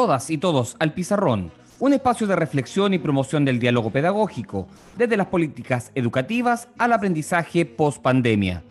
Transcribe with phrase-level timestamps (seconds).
[0.00, 4.66] Todas y todos al pizarrón, un espacio de reflexión y promoción del diálogo pedagógico,
[4.96, 8.62] desde las políticas educativas al aprendizaje post pandemia.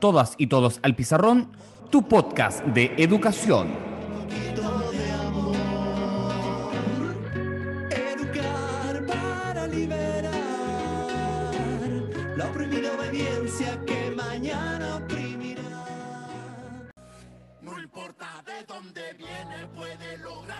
[0.00, 1.52] Todas y todos al pizarrón,
[1.88, 3.68] tu podcast de educación.
[7.90, 10.32] Educar para liberar
[12.36, 15.62] la oprimida obediencia que mañana oprimirá.
[17.60, 20.51] No importa de dónde viene, puede lograr lo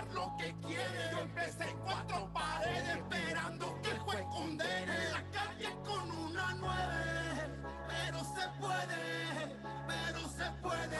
[0.43, 1.11] que quiere.
[1.11, 6.55] Yo empecé en cuatro paredes esperando que el juez condene en la calle con una
[6.59, 7.53] nueve.
[7.87, 9.57] Pero se puede,
[9.87, 10.97] pero se puede,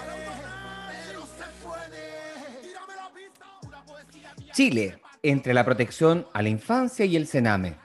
[0.90, 2.62] pero se puede.
[2.62, 4.54] Tírame la pista, una poesía mía.
[4.54, 7.76] Chile, entre la protección a la infancia y el Sename.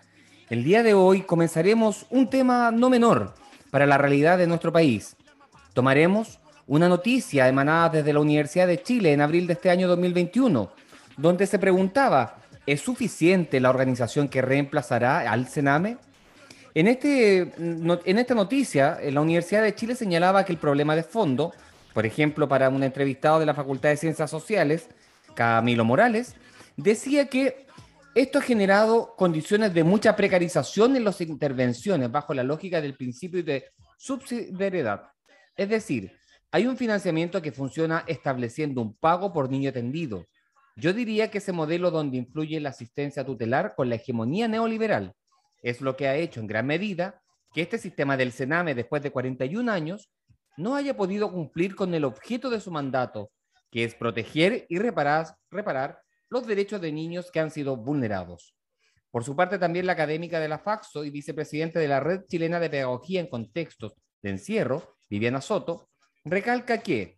[0.50, 3.34] El día de hoy comenzaremos un tema no menor
[3.70, 5.16] para la realidad de nuestro país.
[5.74, 10.70] Tomaremos una noticia emanada desde la Universidad de Chile en abril de este año 2021,
[11.18, 15.98] donde se preguntaba, ¿es suficiente la organización que reemplazará al Sename?
[16.74, 21.02] En, este, en esta noticia, eh, la Universidad de Chile señalaba que el problema de
[21.02, 21.52] fondo,
[21.92, 24.88] por ejemplo, para un entrevistado de la Facultad de Ciencias Sociales,
[25.34, 26.36] Camilo Morales,
[26.76, 27.66] decía que
[28.14, 33.42] esto ha generado condiciones de mucha precarización en las intervenciones bajo la lógica del principio
[33.42, 35.10] de subsidiariedad.
[35.56, 36.12] Es decir,
[36.50, 40.24] hay un financiamiento que funciona estableciendo un pago por niño atendido.
[40.80, 45.12] Yo diría que ese modelo donde influye la asistencia tutelar con la hegemonía neoliberal
[45.60, 47.20] es lo que ha hecho en gran medida
[47.52, 50.08] que este sistema del Sename después de 41 años
[50.56, 53.32] no haya podido cumplir con el objeto de su mandato,
[53.72, 55.98] que es proteger y reparar,
[56.30, 58.54] los derechos de niños que han sido vulnerados.
[59.10, 62.60] Por su parte, también la académica de la FAXO y vicepresidente de la Red Chilena
[62.60, 65.88] de Pedagogía en Contextos de Encierro, Viviana Soto,
[66.24, 67.17] recalca que,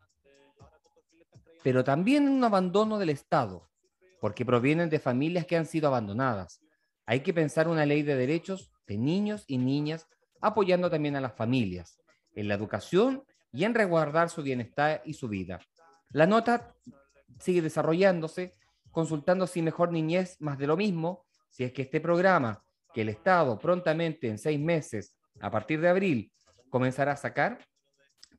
[1.62, 3.68] pero también un abandono del Estado,
[4.20, 6.60] porque provienen de familias que han sido abandonadas.
[7.06, 10.08] Hay que pensar una ley de derechos de niños y niñas,
[10.40, 11.98] apoyando también a las familias,
[12.34, 15.60] en la educación y en resguardar su bienestar y su vida.
[16.10, 16.74] La nota
[17.38, 18.54] sigue desarrollándose,
[18.90, 23.08] consultando si mejor niñez más de lo mismo, si es que este programa, que el
[23.08, 26.32] Estado prontamente en seis meses, a partir de abril,
[26.68, 27.64] comenzará a sacar,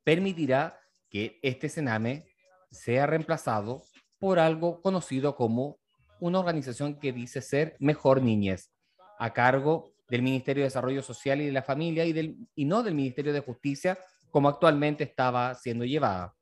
[0.03, 2.30] permitirá que este Sename
[2.71, 3.83] sea reemplazado
[4.19, 5.77] por algo conocido como
[6.19, 8.71] una organización que dice ser Mejor Niñez,
[9.19, 12.83] a cargo del Ministerio de Desarrollo Social y de la Familia y, del, y no
[12.83, 13.97] del Ministerio de Justicia,
[14.29, 16.35] como actualmente estaba siendo llevada.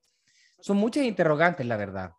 [0.59, 2.11] Son muchas interrogantes, la verdad.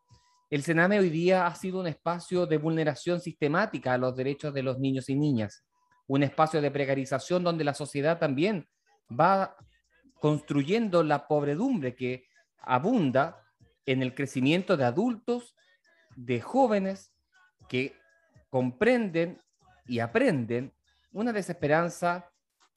[0.48, 4.62] El Sename hoy día ha sido un espacio de vulneración sistemática a los derechos de
[4.62, 5.64] los niños y niñas,
[6.06, 8.66] un espacio de precarización donde la sociedad también
[9.08, 9.54] va
[10.20, 12.24] construyendo la pobredumbre que
[12.58, 13.40] abunda
[13.90, 15.56] en el crecimiento de adultos,
[16.14, 17.12] de jóvenes
[17.68, 17.96] que
[18.48, 19.42] comprenden
[19.84, 20.72] y aprenden
[21.10, 22.30] una desesperanza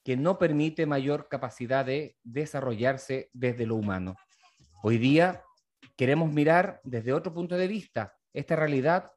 [0.04, 4.16] que no permite mayor capacidad de desarrollarse desde lo humano.
[4.82, 5.44] Hoy día
[5.96, 9.12] queremos mirar desde otro punto de vista esta realidad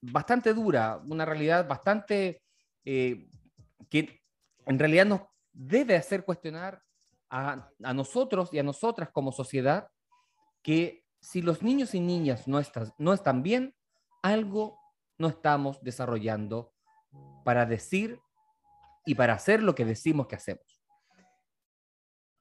[0.00, 2.42] bastante dura, una realidad bastante
[2.84, 3.28] eh,
[3.88, 4.20] que
[4.66, 5.20] en realidad nos
[5.52, 6.82] debe hacer cuestionar
[7.30, 9.88] a, a, nosotros y a nosotras como sociedad
[10.62, 12.58] que si los niños y niñas no,
[13.12, 13.74] están bien,
[14.22, 14.78] algo
[15.18, 16.72] no estamos desarrollando
[17.44, 18.20] para decir
[19.04, 20.82] y para hacer lo que decimos que hacemos.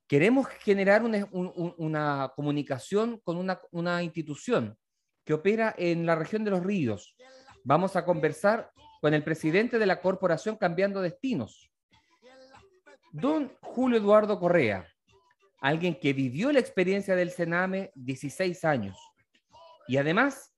[0.08, 3.38] Queremos generar una, un, una comunicación con
[3.72, 4.78] una institución
[5.26, 7.16] que opera en la región de los ríos.
[7.64, 8.72] Vamos a conversar
[9.02, 11.70] con el presidente de la corporación Cambiando Destinos,
[13.12, 14.88] don Julio Eduardo Correa,
[15.59, 18.97] alguien que vivió la experiencia del Sename 16 años
[19.88, 20.53] y además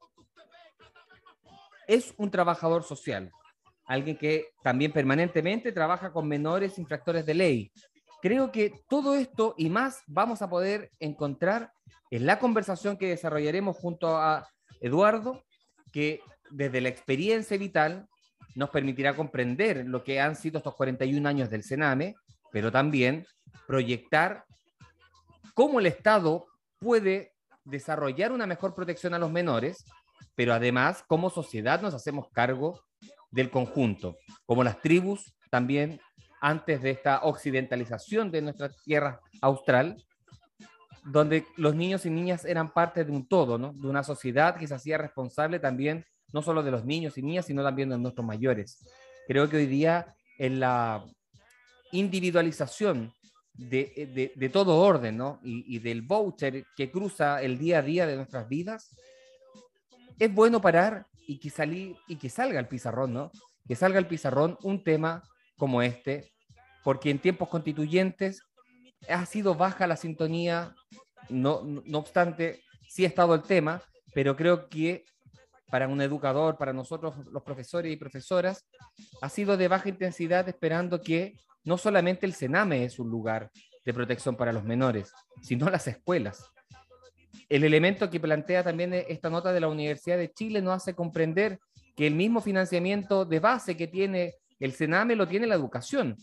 [1.87, 3.31] es un trabajador social,
[3.85, 7.71] alguien que también permanentemente trabaja con menores infractores de ley.
[8.21, 11.71] Creo que todo esto y más vamos a poder encontrar
[12.11, 14.47] en la conversación que desarrollaremos junto a
[14.81, 15.43] Eduardo,
[15.91, 16.21] que
[16.51, 18.07] desde la experiencia vital
[18.55, 22.15] nos permitirá comprender lo que han sido estos 41 años del Sename,
[22.51, 23.25] pero también
[23.67, 24.43] proyectar
[25.59, 26.45] cómo el Estado
[26.77, 27.33] puede
[27.65, 29.83] desarrollar una mejor protección a los menores,
[30.33, 32.79] pero además como sociedad nos hacemos cargo
[33.29, 34.15] del conjunto,
[34.45, 35.99] como las tribus también
[36.39, 40.01] antes de esta occidentalización de nuestra tierra austral,
[41.03, 43.73] donde los niños y niñas eran parte de un todo, ¿no?
[43.73, 47.47] de una sociedad que se hacía responsable también, no solo de los niños y niñas,
[47.47, 48.79] sino también de nuestros mayores.
[49.27, 51.03] Creo que hoy día en la
[51.91, 53.13] individualización
[53.59, 55.39] de, de, de todo orden ¿no?
[55.43, 58.95] y, y del voucher que cruza el día a día de nuestras vidas,
[60.17, 63.31] es bueno parar y que, salí, y que salga el pizarrón, ¿no?
[63.67, 65.23] Que salga el pizarrón un tema
[65.57, 66.31] como este,
[66.83, 68.41] porque en tiempos constituyentes
[69.07, 70.73] ha sido baja la sintonía,
[71.29, 73.81] no, no obstante, sí ha estado el tema,
[74.13, 75.05] pero creo que
[75.69, 78.65] para un educador, para nosotros los profesores y profesoras,
[79.21, 81.37] ha sido de baja intensidad esperando que
[81.69, 83.51] no solamente el Sename es un lugar
[83.85, 85.13] de protección para los menores,
[85.43, 86.51] sino las escuelas.
[87.47, 91.59] El elemento que plantea también esta nota de la Universidad de Chile nos hace comprender
[91.95, 96.17] que el mismo financiamiento de base que tiene el Sename lo tiene la educación.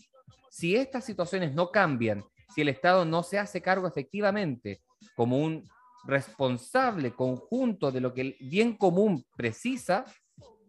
[0.49, 4.81] Si estas situaciones no cambian, si el Estado no se hace cargo efectivamente
[5.15, 5.65] como un
[6.03, 10.03] responsable conjunto de lo que el bien común precisa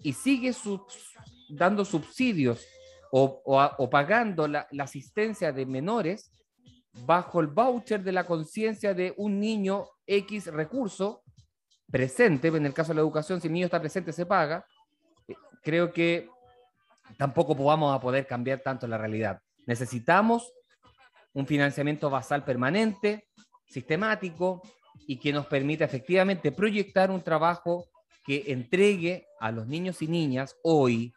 [0.05, 0.55] y sigue
[1.49, 2.65] dando subsidios
[3.11, 6.31] o, pagando la, asistencia de menores
[7.05, 11.23] bajo el voucher de la conciencia de un niño X recurso
[11.91, 14.67] presente, en el caso de la educación, si el niño está presente se paga,
[15.27, 16.29] eh, creo que
[17.17, 19.41] tampoco vamos a poder cambiar tanto la realidad.
[19.67, 20.53] Necesitamos
[21.33, 23.29] un financiamiento basal permanente,
[23.67, 24.63] sistemático,
[25.07, 27.87] y que nos permita efectivamente proyectar un trabajo
[28.27, 31.15] que entregue a los niños y niñas hoy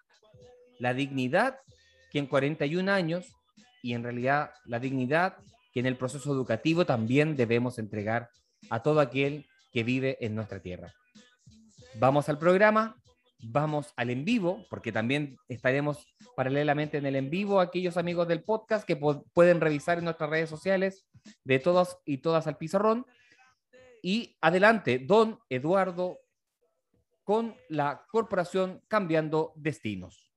[0.79, 1.57] la dignidad
[2.11, 3.33] que en 41 años
[3.81, 5.37] y en realidad la dignidad
[5.73, 8.29] que en el proceso educativo también debemos entregar
[8.69, 10.93] a todo aquel que vive en nuestra tierra.
[11.95, 12.97] Vamos al programa,
[13.39, 16.05] vamos al en vivo, porque también estaremos
[16.35, 20.49] paralelamente en el en vivo aquellos amigos del podcast que pueden revisar en nuestras redes
[20.49, 21.07] sociales
[21.43, 23.05] de todos y todas al pizarrón
[24.01, 26.19] y adelante, don Eduardo,
[27.23, 30.30] con la corporación Cambiando Destinos.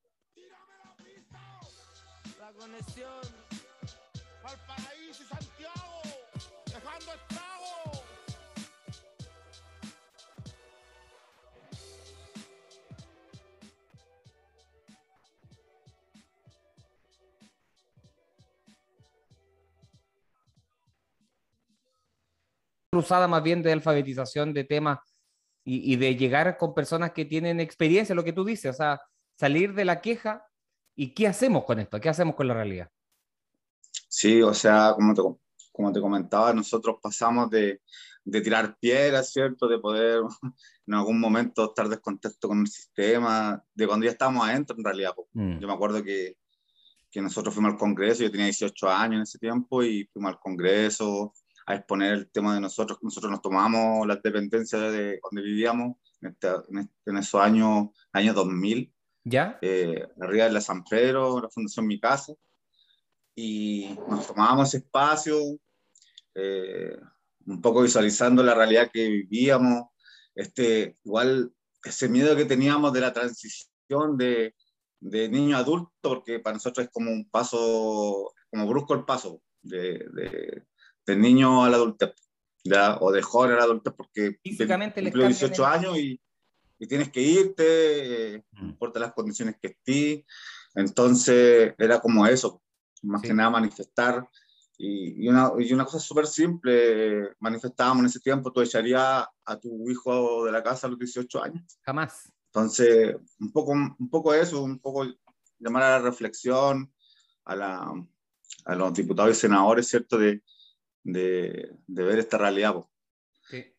[22.95, 25.01] Cruzada más bien de alfabetización de temas
[25.65, 29.01] y, de llegar con personas que tienen experiencia, lo que tú dices, o sea,
[29.37, 30.47] salir de la queja
[30.95, 32.89] y qué hacemos con esto, qué hacemos con la realidad.
[34.09, 35.23] Sí, o sea, como te,
[35.73, 37.81] como te comentaba, nosotros pasamos de,
[38.25, 39.67] de tirar piedras, ¿cierto?
[39.67, 40.23] De poder
[40.87, 45.15] en algún momento estar descontento con el sistema, de cuando ya estábamos adentro en realidad.
[45.33, 45.59] Mm.
[45.59, 46.37] Yo me acuerdo que,
[47.11, 50.39] que nosotros fuimos al Congreso, yo tenía 18 años en ese tiempo y fuimos al
[50.39, 51.33] Congreso,
[51.67, 52.99] a exponer el tema de nosotros.
[53.03, 56.49] Nosotros nos tomamos las dependencias de donde vivíamos en, este,
[57.07, 58.93] en, esos años, año 2000.
[59.25, 59.59] ¿Ya?
[59.63, 62.35] Eh, arriba de la San Pedro, la Fundación Mi Casa.
[63.35, 65.39] Y nos tomábamos ese espacio,
[66.35, 66.97] eh,
[67.47, 69.89] un poco visualizando la realidad que vivíamos,
[70.35, 71.53] este, igual
[71.85, 74.55] ese miedo que teníamos de la transición de,
[75.01, 79.43] de niño a adulto, porque para nosotros es como un paso, como brusco el paso
[79.63, 80.65] de, de
[81.07, 82.15] niño a la adultez,
[82.63, 82.97] ¿ya?
[83.01, 86.21] o de joven a la adultez, porque físicamente cumplió 18 años y,
[86.79, 88.69] y, tienes que irte, eh, no mm.
[88.71, 90.25] importa las condiciones que estés.
[90.75, 92.63] Entonces era como eso,
[93.03, 94.29] más que nada manifestar.
[94.77, 99.61] Y, y, una, y una cosa súper simple, manifestábamos en ese tiempo, tú echarías a
[99.61, 101.79] tu hijo de la casa a los 18 años.
[101.83, 102.33] Jamás.
[102.47, 105.05] Entonces, un poco, un poco eso, un poco
[105.59, 106.93] llamar a la reflexión
[107.45, 107.93] a, la,
[108.65, 110.19] a los diputados y senadores, ¿cierto?
[110.19, 110.43] De,
[111.05, 112.75] de, ver esta realidad.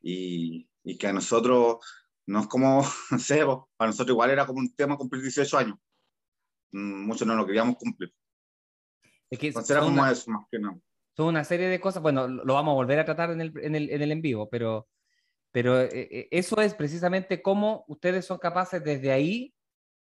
[0.01, 1.79] Y, y, que a nosotros
[2.27, 3.44] no es como, no sé,
[3.75, 5.77] para nosotros igual era como un tema cumplir 18 años.
[6.72, 8.13] Mm, muchos no lo queríamos cumplir.
[9.29, 10.79] Es que Entonces era como eso, más que nada.
[11.17, 13.75] Son una serie de cosas, bueno, lo vamos a volver a tratar en el en,
[13.75, 14.88] el, en, el en vivo, pero,
[15.51, 19.55] pero eh, eh, eso es precisamente cómo ustedes son capaces desde ahí,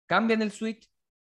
[0.07, 0.89] cambian el switch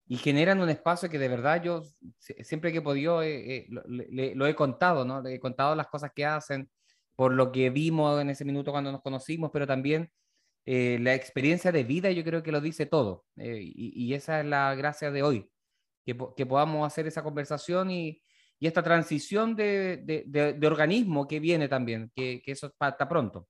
[0.06, 1.84] y generan un espacio que de verdad yo
[2.20, 5.22] siempre que he podido eh, eh, lo, he contado, ¿no?
[5.22, 6.70] Le he contado las cosas que hacen,
[7.16, 10.12] por lo que vimos en ese minuto cuando nos conocimos, pero también
[10.66, 13.26] eh, la experiencia de vida yo creo que lo dice todo.
[13.36, 15.50] Y, y, esa es la gracia de hoy,
[16.06, 18.22] que, que podamos hacer esa conversación y,
[18.60, 23.48] y esta transición de, de, de, organismo que viene también, que, que eso está pronto.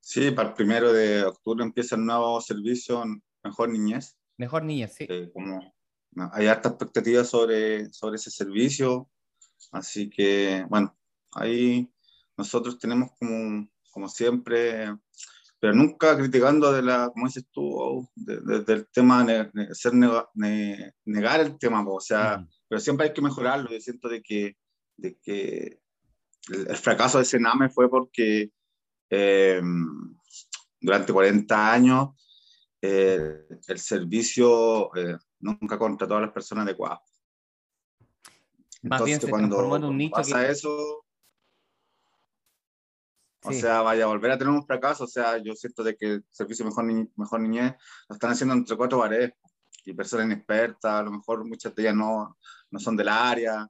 [0.00, 3.02] Sí, para el primero de octubre empieza el nuevo servicio
[3.42, 5.06] Mejor Niñez Mejor niña, sí.
[5.08, 5.74] Eh, como,
[6.32, 9.10] hay harta expectativa sobre, sobre ese servicio,
[9.72, 10.96] así que, bueno,
[11.32, 11.90] ahí
[12.36, 14.94] nosotros tenemos como, como siempre,
[15.58, 21.84] pero nunca criticando de la, como dices tú, del tema, de, ser negar el tema,
[21.86, 23.70] o sea, pero siempre hay que mejorarlo.
[23.70, 24.56] Yo siento de que,
[24.96, 25.80] de que
[26.48, 28.50] el, fracaso de Sename fue porque
[29.10, 29.62] eh,
[30.80, 32.10] durante 40 años
[32.88, 37.00] eh, el servicio eh, nunca contrató a las personas adecuadas.
[38.82, 41.04] Más bien se transformó en un nicho pasa que- eso,
[43.42, 43.60] o Sí.
[43.60, 45.04] sea, vaya a volver a tener un fracaso.
[45.04, 47.74] O sea, yo siento de que el servicio Mejor, Ni- Mejor Niñez
[48.08, 49.32] lo están haciendo entre cuatro paredes
[49.84, 52.36] y personas inexpertas, a lo mejor muchas de ellas no,
[52.70, 53.66] no son del área.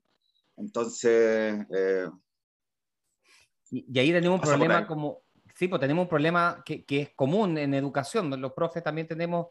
[0.57, 2.09] Entonces, eh,
[3.71, 5.23] Y, y ahí tenemos un problema como,
[5.57, 8.31] sí, pues tenemos un problema que, que es común en educación.
[8.41, 9.49] Los profes también tenemos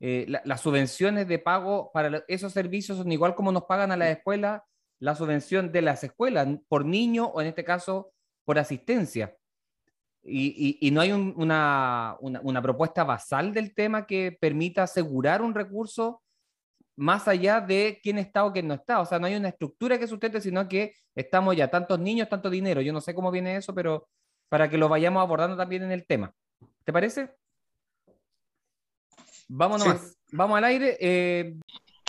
[0.00, 3.96] eh, la- las subvenciones de pago para esos servicios son igual como nos pagan a
[3.96, 4.62] las escuelas
[4.98, 8.12] la subvención de las escuelas por niño o en este caso
[8.44, 9.34] por asistencia.
[10.22, 14.82] Y, y- y no hay un- una, una- una propuesta basal del tema que permita
[14.82, 16.22] asegurar un recurso
[16.96, 19.00] más allá de quién está o quién no está.
[19.00, 22.50] O sea, no hay una estructura que sustente, sino que estamos ya tantos niños, tanto
[22.50, 22.82] dinero.
[22.82, 24.06] Yo no sé cómo viene eso, pero
[24.50, 26.34] para que lo vayamos abordando también en el tema.
[26.84, 27.30] ¿Te parece?
[29.48, 29.86] Vámonos.
[30.00, 30.16] Sí.
[30.32, 30.96] Vamos al aire.
[31.00, 31.54] eh,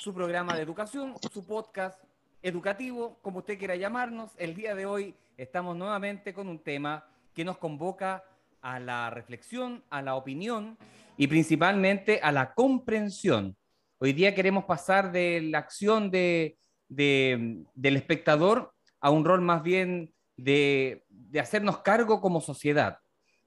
[0.01, 2.03] su programa de educación, su podcast
[2.41, 4.31] educativo, como usted quiera llamarnos.
[4.37, 7.05] El día de hoy estamos nuevamente con un tema
[7.35, 8.23] que nos convoca
[8.61, 10.77] a la reflexión, a la opinión
[11.17, 13.55] y principalmente a la comprensión.
[13.99, 16.57] Hoy día queremos pasar de la acción de,
[16.89, 21.05] de- del espectador a un rol más bien de,
[21.39, 22.99] hacernos cargo como sociedad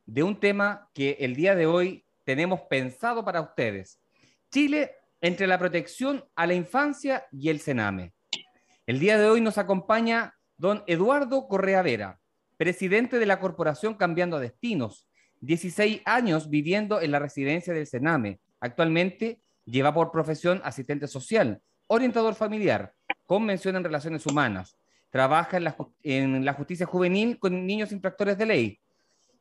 [0.07, 4.01] de un tema que el día de hoy tenemos pensado para ustedes.
[4.51, 8.13] Chile entre la protección a la infancia y el Sename.
[8.87, 12.21] El día de hoy nos acompaña don Eduardo Correa Vera,
[12.57, 15.09] presidente de la Corporación Cambiando Destinos,
[15.41, 18.41] 16 años viviendo en la residencia del Sename.
[18.61, 22.95] Actualmente lleva por profesión asistente social, orientador familiar,
[23.27, 24.77] con mención en relaciones humanas.
[25.15, 28.81] Trabaja en la, en la justicia juvenil con niños infractores de ley.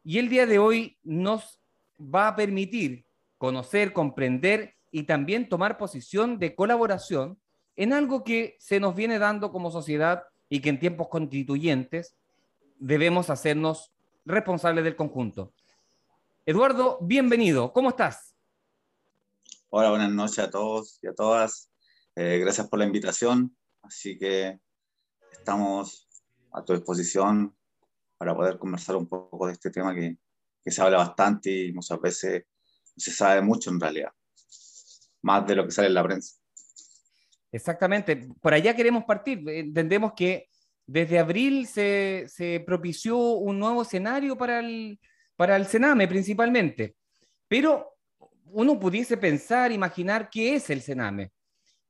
[0.04, 1.60] Y el día de hoy nos
[2.00, 3.08] va a permitir
[3.40, 7.42] conocer, comprender y también tomar posición de colaboración
[7.76, 12.16] en algo que se nos viene dando como sociedad y que en tiempos constituyentes
[12.78, 13.92] debemos hacernos
[14.26, 15.54] responsables del conjunto.
[16.46, 17.74] Eduardo, bienvenido.
[17.74, 18.36] ¿Cómo estás?
[19.72, 21.72] hola, buenas noches a todos y a todas.
[22.16, 23.58] Eh, gracias por la invitación.
[23.82, 24.60] Así que
[25.34, 26.08] estamos
[26.52, 27.56] a tu disposición
[28.18, 30.18] para poder conversar un poco de este tema que,
[30.64, 32.46] que se habla bastante y muchas veces
[32.96, 34.12] se sabe mucho en realidad,
[35.22, 36.38] más de lo que sale en la prensa.
[37.52, 38.30] Exactamente.
[38.42, 39.48] Por allá queremos partir.
[39.48, 40.50] Entendemos que
[40.86, 45.00] desde abril se, se propició un nuevo escenario para el,
[45.36, 46.96] para el Sename principalmente.
[47.48, 47.96] Pero
[48.46, 51.32] uno pudiese pensar, imaginar qué es el Sename.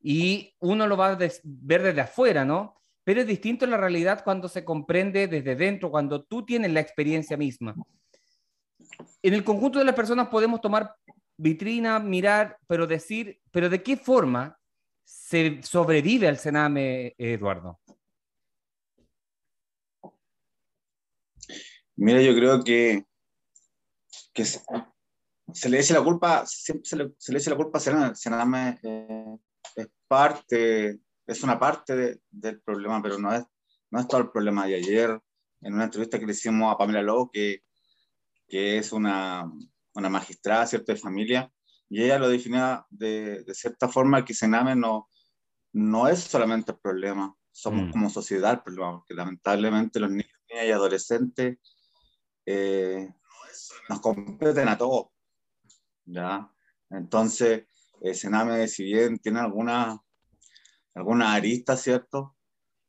[0.02, 2.78] Y uno lo va a ver desde afuera, ¿no?
[3.04, 7.36] Pero es distinto la realidad cuando se comprende desde dentro, cuando tú tienes la experiencia
[7.36, 7.74] misma.
[9.22, 10.94] En el conjunto de las personas podemos tomar
[11.36, 14.58] vitrina, mirar, pero decir, pero ¿de qué forma
[15.04, 17.80] se sobrevive al Sename, Eduardo?
[21.96, 23.04] Mira, yo creo que,
[24.32, 24.60] que se,
[25.52, 28.14] se le echa la culpa, siempre se le, se le echa la culpa a.
[28.14, 29.36] Sename eh,
[29.76, 33.44] es parte, es una parte de- del problema, pero no es,
[33.90, 34.68] no es todo el problema.
[34.68, 35.18] Y ayer,
[35.60, 37.62] en una entrevista que le hicimos a Pamela Lowe, que,
[38.48, 39.50] que es una,
[39.94, 41.50] una magistrada, ¿cierto?, de familia,
[41.88, 45.08] y ella lo definía de, de cierta forma que Sename no,
[45.72, 47.90] no es solamente el problema, somos Mm.
[47.92, 51.58] como sociedad el problema, porque lamentablemente los niños niñas y adolescentes
[52.46, 53.08] eh,
[53.88, 55.06] nos competen a todos,
[56.04, 56.50] ¿ya?
[56.90, 57.66] Entonces,
[58.02, 59.98] el Sename, si bien tiene algunas
[60.94, 62.36] alguna aristas, ¿cierto?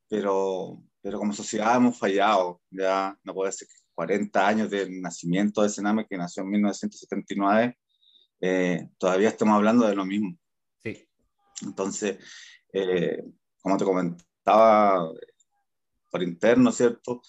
[0.07, 5.61] Pero, pero como sociedad hemos fallado, ya no puede ser que 40 años del nacimiento
[5.61, 7.77] de Sename, que nació en 1979,
[8.41, 10.37] eh, todavía estamos hablando de lo mismo.
[10.83, 11.07] Sí.
[11.61, 12.17] Entonces,
[12.73, 13.23] eh,
[13.61, 15.09] como te comentaba
[16.11, 17.21] por interno, ¿cierto?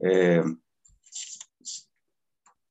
[0.00, 0.42] Eh,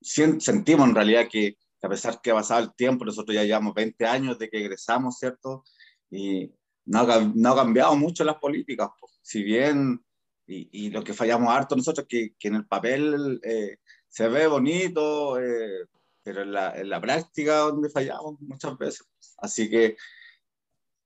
[0.02, 3.74] sentimos en realidad que, que a pesar que ha pasado el tiempo, nosotros ya llevamos
[3.74, 5.64] 20 años de que egresamos, ¿cierto?
[6.10, 6.52] Y
[6.88, 8.90] no ha, no ha cambiado mucho las políticas.
[9.00, 9.08] po.
[9.22, 10.04] Si bien,
[10.48, 13.78] y, y lo que fallamos harto nosotros, que, que en el papel eh,
[14.08, 15.86] se ve bonito, eh,
[16.24, 19.08] pero en la, en la práctica donde fallamos muchas veces.
[19.38, 19.96] Así que,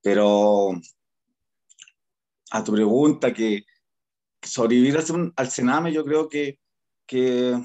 [0.01, 0.71] pero
[2.51, 3.63] a tu pregunta, que
[4.41, 4.97] sobrevivir
[5.35, 6.59] al Sename, yo creo que,
[7.05, 7.55] que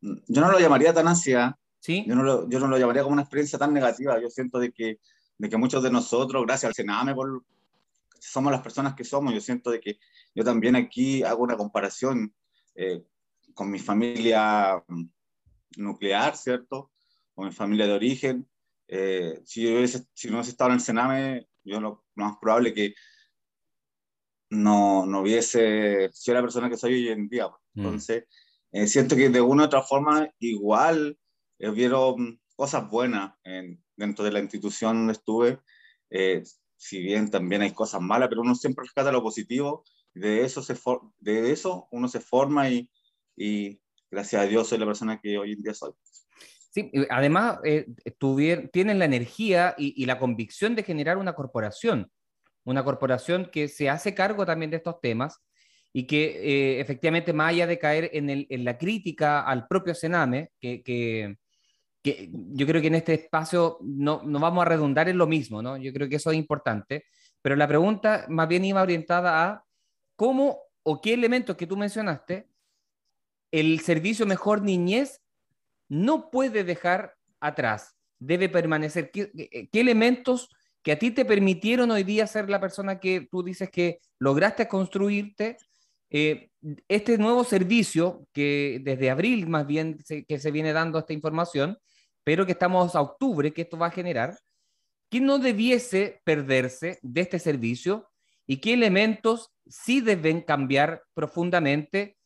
[0.00, 2.04] yo no lo llamaría tan ansiedad, ¿Sí?
[2.06, 4.20] yo no, lo, yo no lo llamaría como una experiencia tan negativa.
[4.20, 4.98] Yo siento de que,
[5.40, 7.42] de que muchos de nosotros, gracias al Sename, por,
[8.18, 9.32] somos las personas que somos.
[9.32, 9.98] Yo siento de que
[10.34, 12.34] yo también aquí hago una comparación
[12.74, 13.02] eh,
[13.54, 15.04] con mi familia mm,
[15.78, 16.90] nuclear, ¿cierto?
[17.34, 18.46] Con mi familia de origen.
[18.86, 19.62] eh, si,
[20.12, 22.94] si no hubiese estado en el Sename, yo lo, más probable que
[24.50, 27.48] no, no hubiese sido la persona que soy hoy en día.
[27.48, 27.62] Pues.
[27.72, 27.80] Mm.
[27.80, 28.24] Entonces,
[28.72, 31.18] eh, siento que de una u otra forma igual
[31.58, 33.32] eh, hubieron cosas buenas
[33.96, 35.60] dentro de la institución donde estuve,
[36.10, 36.42] eh,
[36.76, 40.76] si bien también hay cosas malas, pero uno siempre rescata lo positivo, de eso, se
[41.20, 42.90] de eso uno se forma y,
[43.34, 45.92] y, gracias a Dios soy la persona que hoy en día soy.
[46.70, 47.86] Sí, además eh,
[48.70, 52.12] tienen la energía y, y, la convicción de generar una corporación,
[52.64, 55.40] una corporación que se hace cargo también de estos temas
[55.94, 59.94] y que eh, efectivamente, más allá de caer en, el, en, la crítica al propio
[59.94, 61.38] Sename, que, que,
[62.02, 65.62] que, yo creo que en este espacio no, no, vamos a redundar en lo mismo,
[65.62, 65.76] ¿no?
[65.76, 67.04] Yo creo que eso es importante,
[67.42, 69.64] pero la pregunta más bien iba orientada a
[70.16, 72.48] cómo o qué elementos que tú mencionaste
[73.50, 75.20] el servicio Mejor Niñez
[75.88, 79.10] no puede dejar atrás, debe permanecer.
[79.10, 79.30] ¿Qué,
[79.72, 80.48] qué elementos
[80.82, 84.68] que a ti te permitieron hoy día ser la persona que tú dices que lograste
[84.68, 85.56] construirte
[86.10, 86.50] eh,
[86.88, 91.78] este nuevo servicio, que desde abril más bien que se viene dando esta información,
[92.30, 94.38] pero que estamos a octubre, que esto va a generar,
[95.08, 98.08] ¿qué no debiese perderse de este servicio
[98.46, 102.16] y qué elementos sí deben cambiar profundamente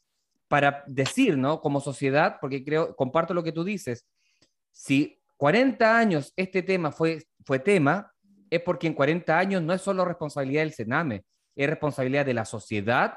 [0.46, 1.62] para decir, ¿no?
[1.62, 4.06] Como sociedad, porque creo, comparto lo que tú dices,
[4.72, 8.12] si 40 años este tema fue, fue tema,
[8.50, 11.24] es porque en 40 años no es solo responsabilidad del Sename,
[11.56, 13.14] es responsabilidad de la sociedad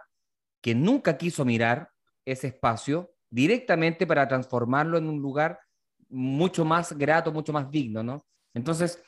[0.62, 1.89] que nunca quiso mirar
[2.24, 5.60] ese espacio directamente para transformarlo en un lugar
[6.09, 8.25] mucho más grato, mucho más digno, ¿no?
[8.53, 9.01] Entonces,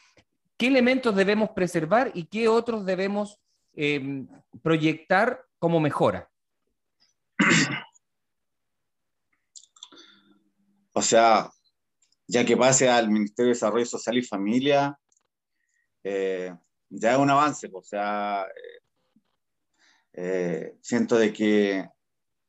[0.57, 3.39] ¿qué elementos debemos preservar y qué otros debemos
[3.73, 4.25] eh,
[4.61, 6.29] proyectar como mejora?
[10.91, 11.49] O sea,
[12.27, 14.99] ya que pase al Ministerio de Desarrollo Social y Familia,
[16.03, 16.53] eh,
[16.89, 18.79] ya es un avance, o sea, eh,
[20.13, 21.87] eh, siento de que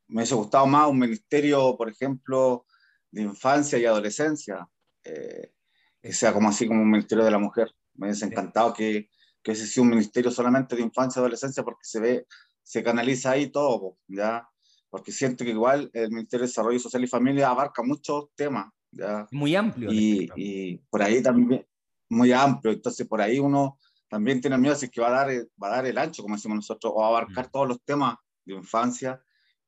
[0.07, 2.65] me hubiese gustado más un ministerio, por ejemplo,
[3.11, 4.67] de infancia y adolescencia,
[5.03, 5.53] eh,
[6.01, 7.71] que sea como así como un ministerio de la mujer.
[7.95, 9.09] Me hubiese encantado que,
[9.43, 12.27] que ese sea un ministerio solamente de infancia y adolescencia porque se ve,
[12.63, 14.47] se canaliza ahí todo, ¿ya?
[14.89, 19.27] Porque siento que igual el Ministerio de Desarrollo Social y Familia abarca muchos temas, ¿ya?
[19.31, 19.91] Muy amplio.
[19.91, 21.65] Y, y por ahí también,
[22.09, 23.77] muy amplio, entonces por ahí uno
[24.11, 26.35] también tiene miedo si es que va a, dar, va a dar el ancho, como
[26.35, 27.51] decimos nosotros, o a abarcar mm.
[27.51, 29.21] todos los temas de infancia.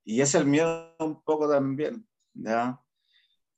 [0.03, 2.05] Y es el miedo un poco también.
[2.33, 2.79] ¿ya?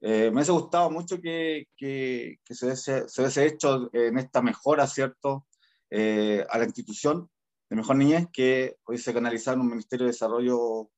[0.07, 4.39] Eh, me ha gustado mucho que, que, que se, hubiese, se hubiese hecho en esta
[4.39, 5.47] mejora, ¿cierto?
[5.89, 7.27] Eh, a la institución
[7.67, 10.91] de Mejor Niñez, que hoy se canalizar en un Ministerio de Desarrollo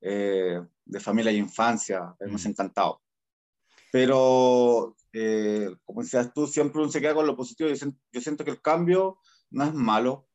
[0.00, 2.16] eh, de Familia e Infancia.
[2.20, 2.46] Me ha mm.
[2.46, 3.02] encantado.
[3.92, 7.68] Pero eh, como decías tú, siempre uno se queda con lo positivo.
[7.68, 9.18] Yo siento, que el cambio
[9.50, 10.26] no es malo,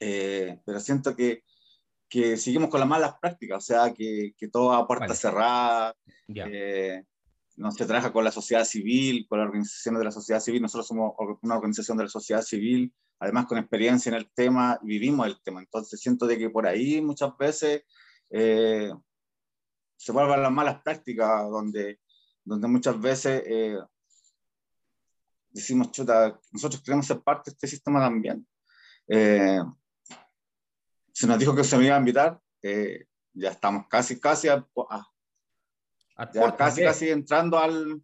[0.00, 1.44] eh, pero siento que,
[2.08, 5.94] que, seguimos con las malas prácticas, o sea, que, que todo a puerta cerrada,
[7.56, 10.60] no se trabaja con la sociedad civil, con la organización de la sociedad civil.
[10.60, 15.26] Nosotros somos una organización de la sociedad civil, además con experiencia en el tema, vivimos
[15.26, 15.60] el tema.
[15.60, 17.84] Entonces siento de que por ahí muchas veces
[18.30, 18.90] eh,
[19.96, 22.00] se vuelven las malas prácticas, donde
[22.44, 23.78] donde muchas veces eh,
[25.50, 28.46] decimos, chuta, nosotros queremos ser parte de este sistema también.
[29.08, 29.60] Eh,
[31.14, 34.66] se nos dijo que se me iba a invitar, eh, ya estamos casi, casi, a,
[36.32, 38.02] ya casi, casi entrando al...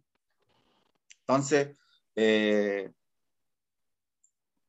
[1.19, 1.77] Entonces,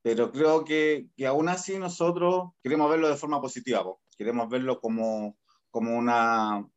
[0.03, 3.85] pero creo que, que, aún así nosotros queremos verlo de forma positiva,
[4.19, 5.39] queremos verlo como,
[5.71, 6.69] como una,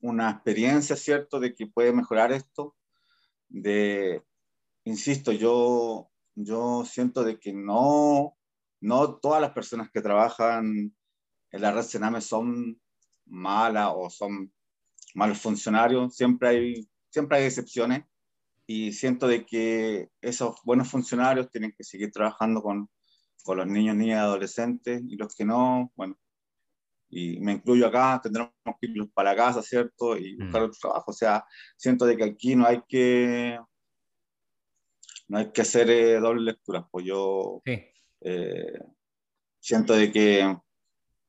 [0.00, 2.76] una experiencia, ¿cierto?, de que puede mejorar esto.
[3.48, 4.22] De,
[4.84, 8.36] insisto, yo, yo siento de que no,
[8.80, 10.94] no todas las personas que trabajan
[11.50, 12.80] en la red Sename son
[13.26, 14.52] malas o son
[15.14, 18.04] malos funcionarios, siempre hay, siempre hay excepciones
[18.66, 22.88] y siento de que esos buenos funcionarios tienen que seguir trabajando con,
[23.42, 26.16] con los niños, niñas adolescentes y los que no, bueno,
[27.10, 30.16] y me incluyo acá, tendremos que ir para la casa, ¿cierto?
[30.16, 30.44] Y mm.
[30.44, 31.10] buscar otro trabajo.
[31.10, 31.44] O sea,
[31.76, 33.58] siento de que aquí no hay que,
[35.28, 36.86] no hay que hacer eh, doble lectura.
[36.90, 37.62] Pues yo
[38.20, 38.78] eh,
[39.58, 40.56] siento de que,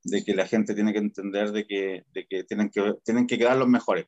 [0.03, 3.37] de que la gente tiene que entender de que, de que, tienen, que tienen que
[3.37, 4.05] quedar los mejores.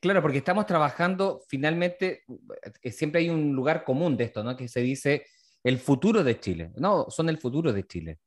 [0.00, 2.22] Claro, porque estamos trabajando, finalmente,
[2.82, 4.56] eh, siempre hay un lugar común de esto, ¿no?
[4.56, 5.26] Que se dice
[5.64, 6.70] el futuro de Chile.
[6.76, 8.18] No, son el futuro de Chile.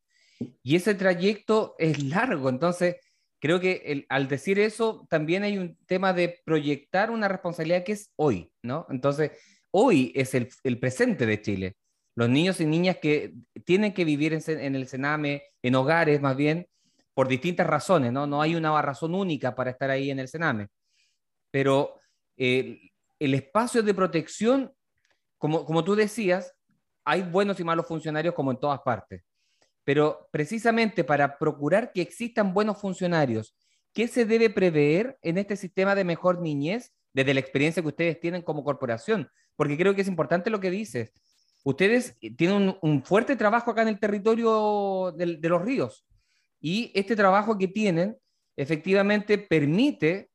[0.63, 2.95] Y ese trayecto es largo, entonces
[3.39, 8.11] creo que al decir eso también hay un tema de proyectar una responsabilidad que es
[8.15, 8.85] hoy, ¿no?
[8.89, 9.31] Entonces,
[9.71, 11.75] hoy es el, el presente de Chile.
[12.15, 13.33] Los niños y niñas que
[13.65, 16.67] tienen que vivir en, el Sename, en hogares más bien,
[17.13, 18.27] por distintas razones, ¿no?
[18.27, 20.67] No hay una razón única para estar ahí en el Sename.
[21.51, 21.99] Pero
[22.37, 22.79] eh,
[23.19, 24.73] el espacio de protección,
[25.37, 26.53] como, como tú decías,
[27.05, 29.23] hay buenos y malos funcionarios como en todas partes.
[29.83, 33.55] Pero precisamente para procurar que existan buenos funcionarios,
[33.93, 38.19] ¿qué se debe prever en este sistema de mejor niñez desde la experiencia que ustedes
[38.19, 39.29] tienen como corporación?
[39.55, 41.13] Porque creo que es importante lo que dices.
[41.63, 46.05] Ustedes tienen un, fuerte trabajo acá en el territorio de, de los ríos
[46.59, 48.17] y este trabajo que tienen
[48.55, 50.29] efectivamente permite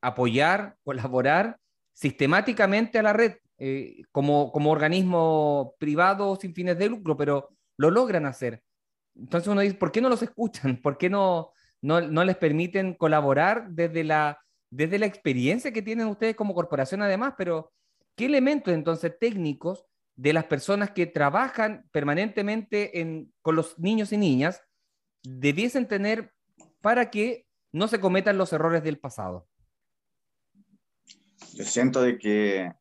[0.00, 1.58] apoyar, colaborar
[1.92, 7.90] sistemáticamente a la red eh, como, como organismo privado sin fines de lucro, pero lo
[7.90, 8.62] logran hacer.
[9.16, 10.76] Entonces uno dice, ¿por qué no los escuchan?
[10.82, 14.38] ¿Por qué no, no, no les permiten colaborar desde la,
[14.70, 17.34] desde la experiencia que tienen ustedes como corporación además?
[17.36, 17.72] Pero,
[18.14, 19.84] ¿qué elementos entonces técnicos
[20.18, 24.60] de las personas que trabajan permanentemente en, con los niños y niñas
[25.22, 26.34] debiesen tener
[26.80, 29.46] para que no se cometan los errores del pasado?
[31.54, 32.72] Yo siento de que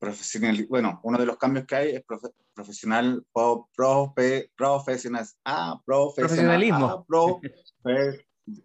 [0.00, 2.04] profesional, bueno, uno de los cambios que hay es
[2.52, 6.86] profesional, profe, profesional, ah, profesionalismo.
[6.86, 7.40] Ah,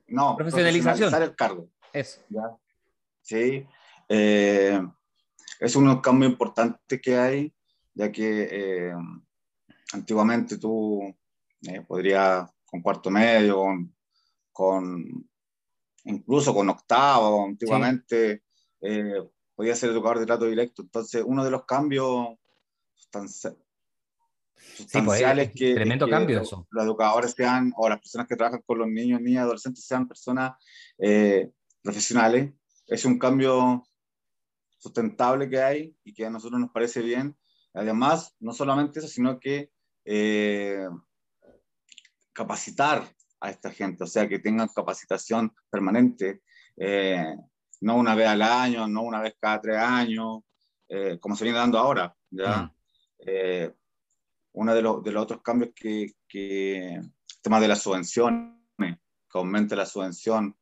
[0.08, 1.14] no, profesionalización.
[1.14, 1.70] el cargo.
[1.94, 2.22] Eso.
[2.30, 2.58] ¿ya?
[3.22, 3.68] Sí.
[4.10, 4.82] Eh,
[5.60, 7.54] es un cambio importante que hay,
[8.00, 8.94] ya que eh,
[9.92, 11.02] antiguamente tú
[11.64, 13.66] eh, podrías con cuarto medio,
[14.54, 15.30] con,
[16.06, 18.44] incluso con octavo, antiguamente
[18.80, 19.22] eh,
[19.54, 20.82] podía ser educador de trato directo.
[20.82, 22.38] Entonces, uno de los cambios
[23.12, 23.46] pues,
[24.78, 28.88] sustanciales que, tremendo cambio los, los, educadores sean, o las personas que trabajan con los
[28.88, 30.54] niños, niñas, adolescentes, sean personas
[30.98, 32.54] eh, profesionales,
[32.88, 33.84] es un cambio
[34.78, 37.36] sustentable que hay y que a nosotros nos parece bien.
[37.74, 39.72] Además, no solamente eso, sino que
[40.06, 40.88] eh,
[42.34, 43.08] capacitar
[43.42, 46.42] a esta gente, o sea, que tengan capacitación permanente,
[46.78, 47.36] eh,
[47.82, 50.40] no una vez al año, no una vez cada tres años,
[50.88, 52.16] eh, como se viene dando ahora.
[52.30, 52.64] ¿ya?
[52.64, 52.72] Mm.
[53.20, 53.74] Eh,
[54.54, 59.38] uno de, los, de los otros cambios que, que el tema de las subvenciones, que
[59.38, 60.56] aumente la subvención.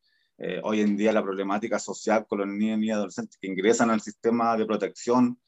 [0.63, 4.57] hoy en día la problemática social con los niños y adolescentes que ingresan al sistema
[4.57, 5.39] de protección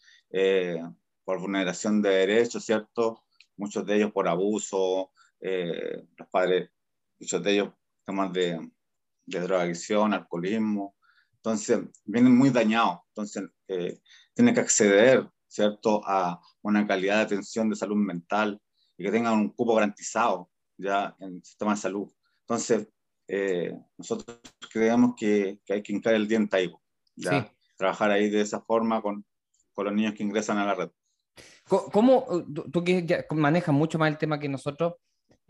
[1.30, 3.24] por vulneración de derechos, ¿cierto?
[3.56, 6.72] Muchos de ellos por abuso, eh, los padres,
[7.20, 7.70] muchos de ellos
[8.04, 8.68] temas de,
[9.28, 10.96] de drogadicción, alcoholismo,
[11.36, 14.00] entonces vienen muy dañados, entonces eh,
[14.34, 18.60] tienen que acceder, ¿cierto?, a una calidad de atención de salud mental
[18.98, 22.12] y que tengan un cupo garantizado ya en el sistema de salud.
[22.40, 22.88] Entonces,
[23.28, 24.42] eh, nosotros
[24.74, 26.74] creemos que, que, hay que hincar el diente ahí,
[27.16, 29.24] ya, trabajar ahí de esa forma con,
[29.74, 30.90] con los niños que ingresan a la red.
[31.70, 32.26] ¿Cómo,
[32.72, 34.96] tú que manejas mucho más el tema que nosotros,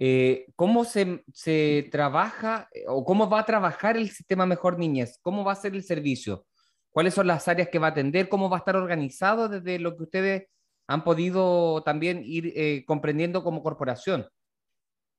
[0.02, 5.20] eh, ¿Cómo se, se, trabaja eh, o cómo va a trabajar el sistema Mejor Niñez?
[5.22, 6.46] ¿Cómo va a ser el servicio?
[6.90, 8.30] ¿Cuáles son las áreas que va a atender?
[8.30, 10.44] ¿Cómo va a estar organizado desde lo que ustedes
[10.88, 14.26] han podido también ir eh, comprendiendo como corporación?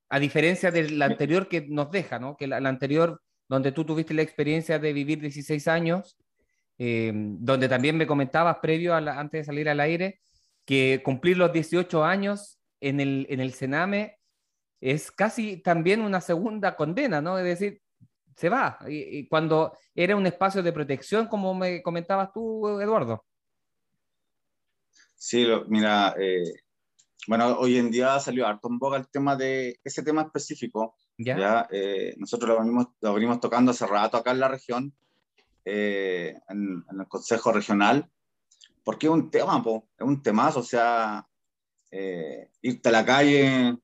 [0.09, 2.35] A diferencia del anterior que nos deja, ¿no?
[2.35, 6.17] Que la, la anterior, donde tú tuviste la experiencia de vivir 16 años,
[6.79, 10.21] eh, donde también me comentabas previo, a la, antes de salir al aire,
[10.71, 14.17] que cumplir los 18 años en el, en el Sename
[14.79, 17.37] es casi también una segunda condena, ¿no?
[17.37, 17.81] Es decir,
[18.37, 18.79] se va.
[18.87, 23.25] Y, cuando era un espacio de protección, como me comentabas tú, Eduardo.
[25.17, 26.53] Sí, mira, eh,
[27.27, 30.95] bueno, hoy en día salió harto en boga el tema de ese tema específico.
[31.17, 34.93] Ya, eh, nosotros lo venimos, lo venimos tocando hace rato acá en la región,
[35.65, 38.09] eh, en, en, el Consejo Regional,
[38.91, 41.25] porque es un tema, po, es un temazo, o sea,
[42.61, 43.77] irte a la calle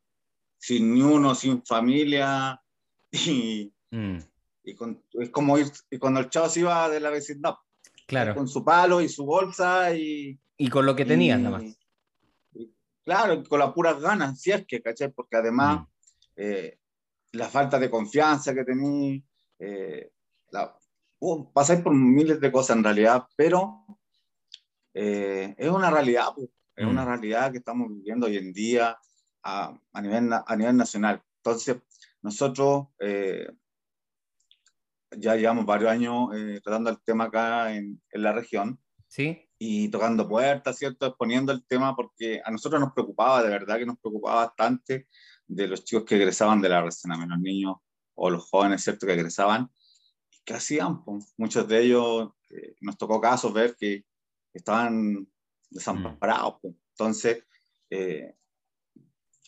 [0.57, 2.61] sin ni uno, sin familia,
[3.11, 4.17] y, mm.
[4.65, 7.55] y con, es como ir, y cuando el chavo se iba de la vecindad.
[8.05, 8.35] Claro.
[8.35, 10.37] Con su palo y su bolsa y...
[10.57, 11.79] Y con lo que tenías nada más.
[13.05, 15.11] claro, con las puras ganas, si es que, ¿cachai?
[15.11, 15.85] Porque además mm.
[16.35, 16.79] eh,
[17.31, 19.21] la falta de confianza que tenía,
[19.59, 20.11] eh,
[21.19, 23.85] uh, pasáis por miles de cosas en realidad, pero
[24.99, 26.89] eh, es una realidad, pues, es mm.
[26.89, 28.97] una realidad que estamos viviendo hoy en día
[29.43, 31.21] a, a, nivel, a nivel nacional.
[31.43, 31.77] Entonces,
[32.23, 33.47] nosotros eh,
[35.15, 38.79] ya llevamos varios años eh, tratando el tema acá en, en, la región.
[39.07, 39.47] Sí.
[39.59, 41.05] Y tocando puertas, ¿cierto?
[41.05, 45.07] Exponiendo el tema porque a nosotros nos preocupaba, de verdad que nos preocupaba bastante
[45.45, 47.75] de los chicos que egresaban de la a los niños
[48.15, 49.05] o los jóvenes, ¿cierto?
[49.05, 49.69] Que egresaban.
[50.31, 51.03] ¿Y qué hacían?
[51.03, 54.03] Pues muchos de ellos, eh, nos tocó casos ver que
[54.57, 55.27] estaban
[55.69, 56.55] desamparados.
[56.61, 56.73] pues.
[56.91, 57.43] Entonces,
[57.89, 58.33] eh,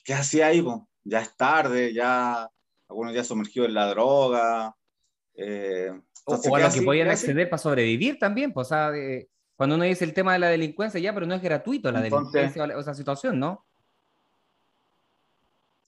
[0.03, 0.61] ¿qué hacía ahí?
[0.61, 0.77] pues?
[1.03, 2.49] Ya es tarde, ya
[2.87, 4.75] algunos ya sumergidos en la droga.
[5.33, 5.89] eh,
[6.25, 8.91] O, entonces, o a ¿qué lo que podían acceder para sobrevivir también, pues, o sea,
[8.95, 12.03] eh, cuando uno dice el tema de la delincuencia, ya, pero no es gratuito la
[12.03, 13.65] Entonces- delincuencia o esa situación, ¿no?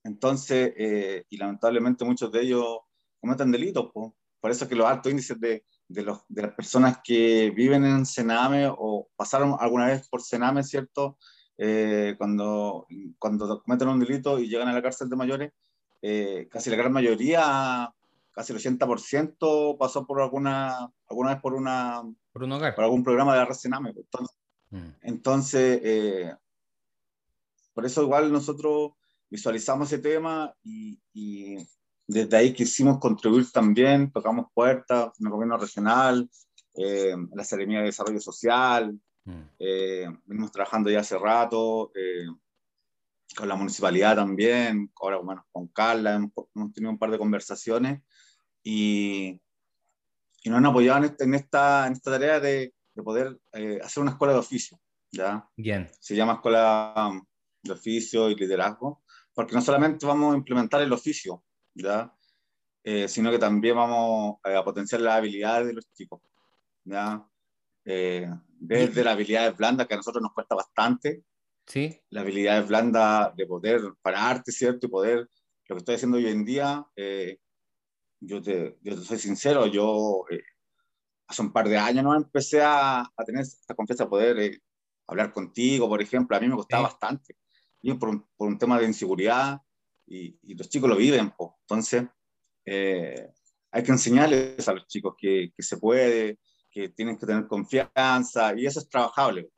[0.04, 2.80] Entonces, eh, y lamentablemente muchos de ellos
[3.20, 3.92] cometen delitos.
[3.92, 4.16] po.
[4.40, 7.86] Por eso es que los altos índices de, de, los, de las personas que viven
[7.86, 11.18] en Sename o pasaron alguna vez por Sename, ¿cierto?
[11.58, 12.88] Eh, cuando,
[13.20, 15.52] cuando cometen un delito y llegan a la cárcel de mayores,
[16.02, 17.94] eh, casi la gran mayoría,
[18.32, 22.02] casi el 80% pasó por alguna, alguna vez por, una,
[22.32, 22.74] Por un hogar.
[22.74, 23.94] por algún programa de la red Sename.
[23.94, 24.00] po.
[24.02, 24.38] Entonces,
[24.74, 24.90] Mm.
[25.02, 26.34] entonces, eh,
[27.74, 28.92] por eso igual nosotros
[29.30, 31.58] visualizamos ese tema y, y
[32.12, 36.30] desde ahí quisimos contribuir también, tocamos puertas en el gobierno regional,
[36.76, 39.42] eh, en la Seremía de Desarrollo Social, Mm.
[39.60, 42.26] eh, venimos trabajando ya hace rato, eh,
[43.38, 48.02] con la municipalidad también, ahora bueno, con Carla hemos, hemos tenido un par de conversaciones
[48.64, 49.40] y,
[50.44, 53.80] y nos han apoyado en esta, en esta, en esta tarea de, de poder eh,
[53.84, 54.80] hacer una escuela de oficio,
[55.12, 55.48] ¿ya?
[55.56, 55.88] Bien.
[56.00, 57.22] se llama Escuela
[57.62, 59.04] de Oficio y Liderazgo,
[59.36, 61.44] porque no solamente vamos a implementar el oficio,
[61.76, 62.16] ¿ya?
[62.84, 66.22] Eh, sino que también vamos eh, a potenciar las habilidades de los chicos,
[66.86, 67.28] ¿ya?
[67.86, 68.30] Eh,
[68.60, 71.24] desde las habilidades blandas, que a nosotros nos cuesta bastante,
[71.68, 72.02] Sí.
[72.10, 74.88] las habilidades blandas de poder pararte, ¿cierto?
[74.88, 75.20] Y poder,
[75.68, 77.38] lo que estoy haciendo hoy en día, eh,
[78.22, 80.42] yo, te, yo te soy sincero, yo eh,
[81.28, 84.60] hace un par de años no empecé a, a tener esta confianza de poder eh,
[85.08, 86.94] hablar contigo, por ejemplo, a mí me costaba Sí.
[86.94, 87.38] bastante,
[87.82, 89.60] y por, un, por un tema de inseguridad,
[90.08, 91.58] y, y los chicos lo viven, po.
[91.62, 92.04] entonces
[92.66, 93.30] eh,
[93.72, 98.54] hay que enseñarles a los chicos que, que se puede, que tienen que tener confianza,
[98.56, 99.50] y eso es trabajable.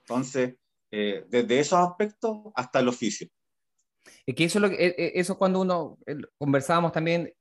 [0.00, 0.54] Entonces,
[0.90, 3.28] eh, desde esos aspectos hasta el oficio.
[4.26, 7.32] Es que eso es lo que, eh, eh, eso es cuando uno eh, conversábamos también,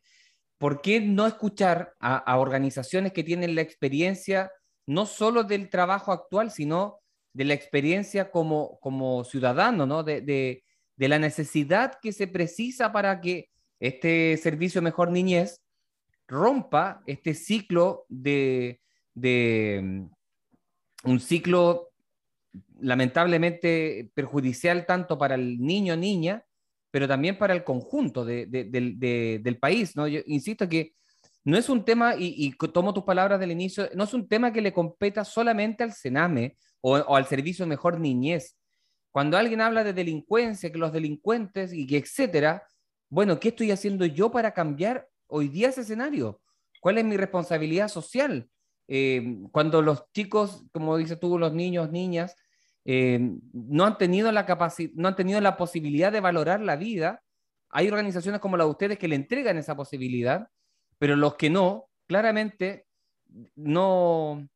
[0.58, 4.52] ¿por qué no escuchar a, a organizaciones que tienen la experiencia
[4.86, 7.00] no solo del trabajo actual, sino
[7.34, 10.04] de la experiencia como, como ciudadano, ¿no?
[10.04, 10.64] De, de,
[11.00, 15.62] de la necesidad que se precisa para que este servicio Mejor Niñez
[16.28, 18.82] rompa este ciclo de,
[19.16, 21.90] de mm, un ciclo
[22.82, 26.44] lamentablemente perjudicial tanto para el niño niña,
[26.92, 29.96] pero también para el conjunto de, de, del- de, del país.
[29.96, 30.06] ¿no?
[30.08, 30.94] Insisto que
[31.46, 34.52] no es un tema, y, y tomo tus palabras del inicio, no es un tema
[34.52, 38.59] que le competa solamente al Sename o al Servicio Mejor Niñez.
[39.12, 42.64] Cuando alguien habla de delincuencia, que los delincuentes y que etcétera,
[43.10, 46.42] bueno, ¿qué estoy haciendo yo para cambiar hoy día ese escenario?
[46.80, 48.50] ¿Cuál es mi responsabilidad social?
[48.88, 52.36] Eh, cuando los chicos, como dices tú, los niños, niñas,
[52.86, 53.20] eh,
[53.54, 54.46] no han tenido la
[54.96, 57.22] no han tenido la posibilidad de valorar la vida.
[57.70, 60.50] Hay organizaciones como la de ustedes que le entregan esa posibilidad,
[60.98, 62.88] pero los que no, claramente
[63.56, 64.48] no,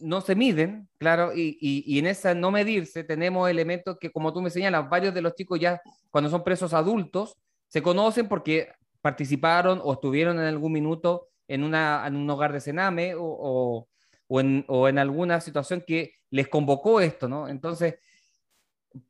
[0.00, 4.40] no se miden, claro, y, y, en esa no medirse tenemos elementos que, como tú
[4.40, 7.36] me señalas, varios de los chicos ya cuando son presos adultos
[7.68, 8.68] se conocen porque
[9.00, 13.86] participaron o estuvieron en algún minuto en, una, en un hogar de cename o,
[14.28, 17.48] o, en, o en alguna situación que les convocó esto, ¿no?
[17.48, 17.96] Entonces,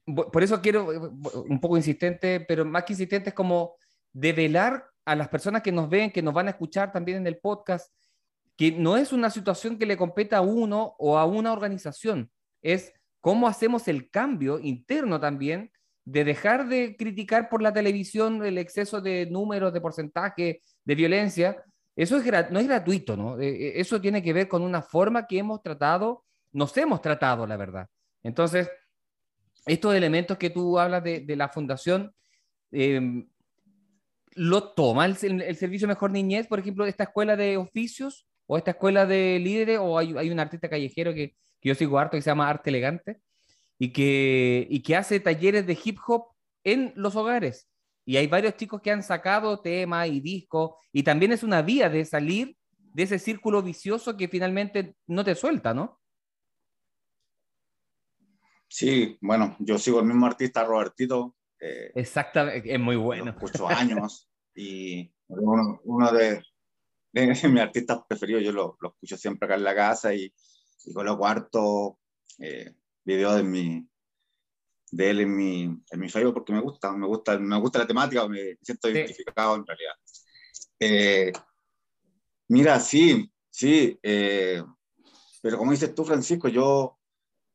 [0.04, 0.98] por eso quiero, eh,
[1.48, 3.76] un poco insistente, pero más que insistente es como
[4.12, 7.38] develar a las personas que nos ven, que nos van a escuchar también en el
[7.38, 7.92] podcast,
[8.70, 12.30] no es una situación que le competa a uno o a una organización,
[12.62, 15.72] es cómo hacemos el cambio interno también
[16.04, 21.62] de dejar de criticar por la televisión el exceso de números, de porcentaje, de violencia.
[21.94, 23.40] Eso es no es gratuito, ¿no?
[23.40, 27.46] Eh, eh, eso tiene que ver con una forma que hemos tratado, nos hemos tratado,
[27.46, 27.88] la verdad.
[28.22, 28.70] Entonces,
[29.66, 32.12] estos elementos que tú hablas de, la fundación,
[32.72, 33.24] eh,
[34.34, 38.72] ¿lo toma el, el Servicio Mejor Niñez, por ejemplo, esta escuela de oficios o esta
[38.72, 39.78] escuela de líderes?
[39.80, 42.70] ¿O hay, hay un artista callejero que, que yo sigo harto que se llama Arte
[42.70, 43.20] Elegante
[43.78, 46.26] y que, y que hace talleres de hip hop
[46.64, 47.68] en los hogares?
[48.04, 51.88] Y hay varios chicos que han sacado temas y discos, y también es una vía
[51.88, 52.56] de salir
[52.94, 56.00] de ese círculo vicioso que finalmente no te suelta, ¿no?
[58.68, 63.30] Sí, bueno, yo sigo el mismo artista, Robertito, eh, Exactamente, es muy bueno.
[63.30, 66.42] escucho años y uno, uno de,
[67.42, 70.32] de mis artistas preferidos, yo lo, lo escucho siempre acá en la casa y,
[70.84, 71.98] y coloco harto
[72.38, 73.86] eh, videos de, mi,
[74.90, 77.86] de él en mi, en mi Facebook porque me gusta, me gusta, me gusta la
[77.86, 78.94] temática, me siento Sí.
[78.94, 79.94] identificado en realidad.
[80.80, 81.32] Eh,
[82.48, 84.62] mira, sí, sí, eh,
[85.42, 86.98] pero como dices tú, Francisco, yo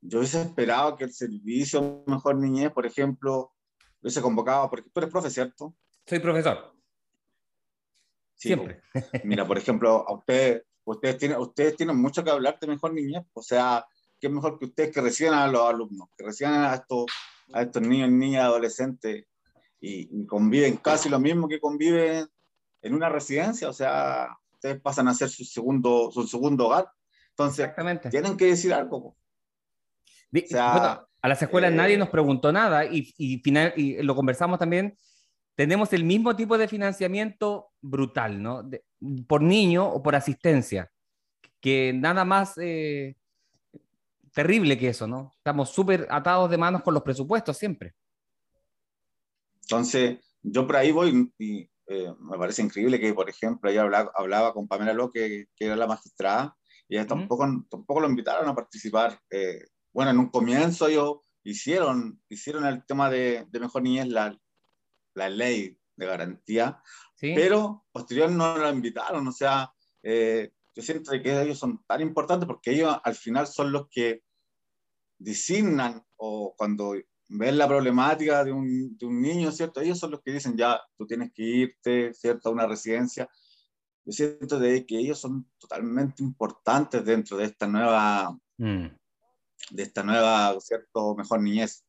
[0.02, 3.54] yo hubiese esperado que el servicio Mejor Niñez, por ejemplo,
[4.02, 5.76] hubiese convocado, porque tú eres profe, ¿cierto?
[6.06, 6.77] Soy profesor.
[8.38, 8.82] Sí, Siempre.
[8.94, 9.06] pues.
[9.26, 13.26] Mira, por ejemplo, a ustedes, ustedes tienen, ustedes tienen mucho que hablar de Mejor Niñez,
[13.34, 13.86] o sea,
[14.20, 17.06] qué mejor que ustedes que reciban a los alumnos, que reciban a estos,
[17.52, 19.26] a estos niños, niñas, adolescentes,
[19.80, 22.28] y, y conviven casi lo mismo que conviven
[22.82, 26.90] en una residencia, o sea, ustedes pasan a ser su segundo, su segundo hogar.
[27.30, 28.10] Entonces, Exactamente.
[28.10, 28.98] tienen que decir algo.
[28.98, 34.02] O sea, bueno, a las escuelas eh, nadie nos preguntó nada y, y, final, y
[34.02, 34.98] lo conversamos también.
[35.58, 38.62] Tenemos el mismo tipo de financiamiento brutal, ¿no?
[38.62, 38.86] De-
[39.28, 40.92] por niño o por asistencia,
[41.60, 43.16] que nada más eh,
[44.34, 45.32] terrible que eso, ¿no?
[45.36, 47.96] Estamos súper atados de manos con los presupuestos siempre.
[49.62, 54.12] Entonces, yo por ahí voy y eh, me parece increíble que, por ejemplo, ella hablaba,
[54.14, 56.56] hablaba con Pamela Loque, que era la magistrada,
[56.88, 57.16] y ella Ujú.
[57.16, 59.20] tampoco, tampoco lo invitaron a participar.
[59.32, 64.38] Eh, bueno, en un comienzo ellos hicieron, hicieron el tema de, de Mejor Niñez, la,
[65.18, 66.82] la ley de garantía,
[67.16, 67.34] ¿sí?
[67.36, 69.72] pero posterior no la invitaron, o sea,
[70.04, 74.22] eh, yo siento que ellos son tan importantes porque ellos al final son los que
[75.18, 76.94] designan o cuando
[77.30, 79.82] ven la problemática de un, de un niño, ¿cierto?
[79.82, 83.28] Ellos son los que dicen, ya, tú tienes que irte, ¿cierto?, a una residencia.
[84.06, 88.88] Yo siento de que ellos son totalmente importantes dentro de esta nueva, Mm,
[89.72, 91.86] de esta nueva, ¿cierto?, mejor niñez.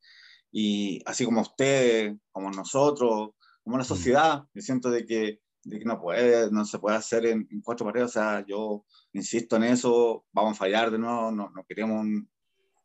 [0.61, 3.31] Y así como ustedes, como nosotros,
[3.63, 7.27] como la sociedad, yo siento de que, de que no, puede, no se puede hacer
[7.27, 8.09] en, en cuatro paredes.
[8.09, 12.05] O sea, yo insisto en eso, vamos a fallar de nuevo, no, no queremos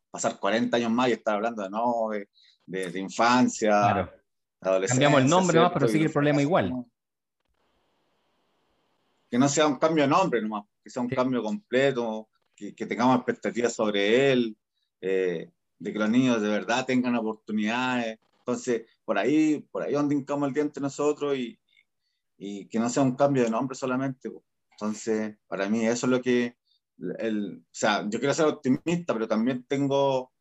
[0.08, 2.28] pasar 40 años más y estar hablando de nuevo, de,
[2.64, 4.12] de, de infancia, claro.
[4.60, 5.06] de adolescencia.
[5.06, 6.72] Cambiamos el nombre nomás, pero sigue el problema igual.
[9.28, 11.16] Que no sea un cambio de nombre nomás, que sea un Sí.
[11.16, 14.56] cambio completo, que, que tengamos expectativas sobre él,
[15.00, 18.18] eh, de que los niños de verdad tengan oportunidades.
[18.38, 21.58] Entonces, por ahí, por ahí donde hincamos el diente nosotros y,
[22.36, 24.30] y que no sea un cambio de nombre solamente.
[24.72, 26.56] Entonces, para mí eso es lo que,
[27.18, 30.32] el, o sea, yo quiero ser optimista, pero también tengo,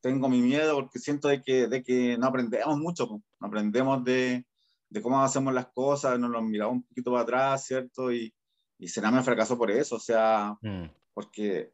[0.00, 3.06] tengo mi miedo porque siento de que, de que no aprendemos mucho,
[3.40, 4.44] no aprendemos de,
[4.88, 8.12] de cómo hacemos las cosas, nos lo miramos un poquito para atrás, ¿cierto?
[8.12, 8.34] Y,
[8.78, 11.72] y Sename fracasó por eso, o sea, Mm, porque,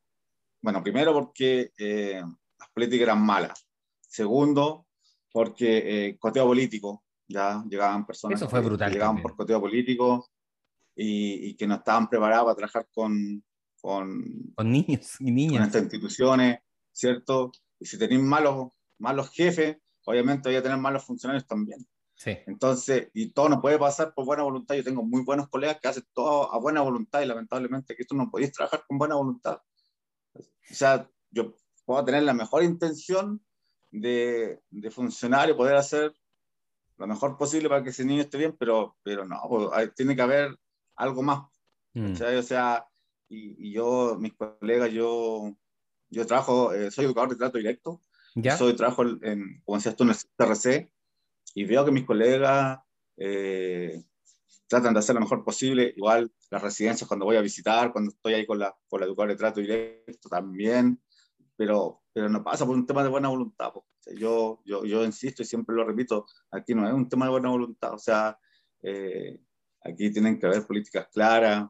[0.62, 2.22] bueno, primero porque eh,
[2.72, 3.66] políticas eran malas.
[4.00, 4.86] Segundo,
[5.32, 9.22] porque eh, coteo político, ya llegaban personas Eso fue que- brutal que llegaban también.
[9.22, 10.28] por coteo político
[10.94, 13.42] y, y que no estaban preparados para trabajar con,
[13.80, 15.66] con, Con niños y con niñas.
[15.68, 16.58] estas instituciones,
[16.92, 17.52] ¿cierto?
[17.78, 21.78] Y si tenéis malos, malos jefes, obviamente voy a tener malos funcionarios también.
[22.14, 22.36] Sí.
[22.46, 24.74] Entonces, y todo no puede pasar por buena voluntad.
[24.76, 28.14] Yo tengo muy buenos colegas que hacen todo a buena voluntad y lamentablemente que tú
[28.14, 29.58] no podéis trabajar con buena voluntad.
[30.34, 30.42] O
[30.74, 33.40] sea, yo puedo tener la mejor intención
[33.90, 36.14] de, de funcionario, poder hacer
[36.98, 40.14] lo mejor posible para que ese niño esté bien, pero, pero no, pues, hay- tiene
[40.14, 40.56] que haber
[40.96, 41.42] algo más.
[41.94, 42.12] Mm.
[42.12, 42.86] O sea,
[43.28, 45.54] y, y yo, mis colegas, yo,
[46.10, 48.00] yo trabajo, eh, soy educador de trato directo,
[48.34, 48.56] ¿Ya?
[48.56, 50.90] soy trabajo en, como decías tú, en el CRC
[51.54, 52.78] y veo que mis colegas
[53.16, 54.02] eh,
[54.66, 55.92] tratan de hacer lo mejor posible.
[55.96, 59.32] Igual las residencias cuando voy a visitar, cuando estoy ahí con la, con la educadora
[59.32, 61.00] de trato directo también,
[61.62, 63.72] pero, pero no pasa por un tema de buena voluntad.
[63.72, 63.86] po.
[64.16, 67.50] Yo, yo, yo insisto y siempre lo repito, aquí no es un tema de buena
[67.50, 68.36] voluntad, o sea,
[68.82, 69.38] eh,
[69.84, 71.68] aquí tienen que haber políticas claras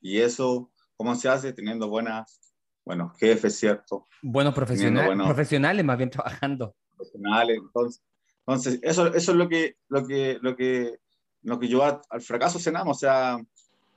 [0.00, 1.52] y eso, ¿cómo se hace?
[1.52, 4.06] Teniendo buenas, buenos jefes, ¿cierto?
[4.22, 5.26] Buenos profesionales, bueno.
[5.26, 6.74] profesionales más bien trabajando.
[6.96, 7.58] profesionales.
[7.62, 8.02] Entonces,
[8.46, 10.98] entonces eso, eso es lo que, lo que, lo que,
[11.42, 12.88] lo que llevó a- al fracaso Senam.
[12.88, 13.36] O sea,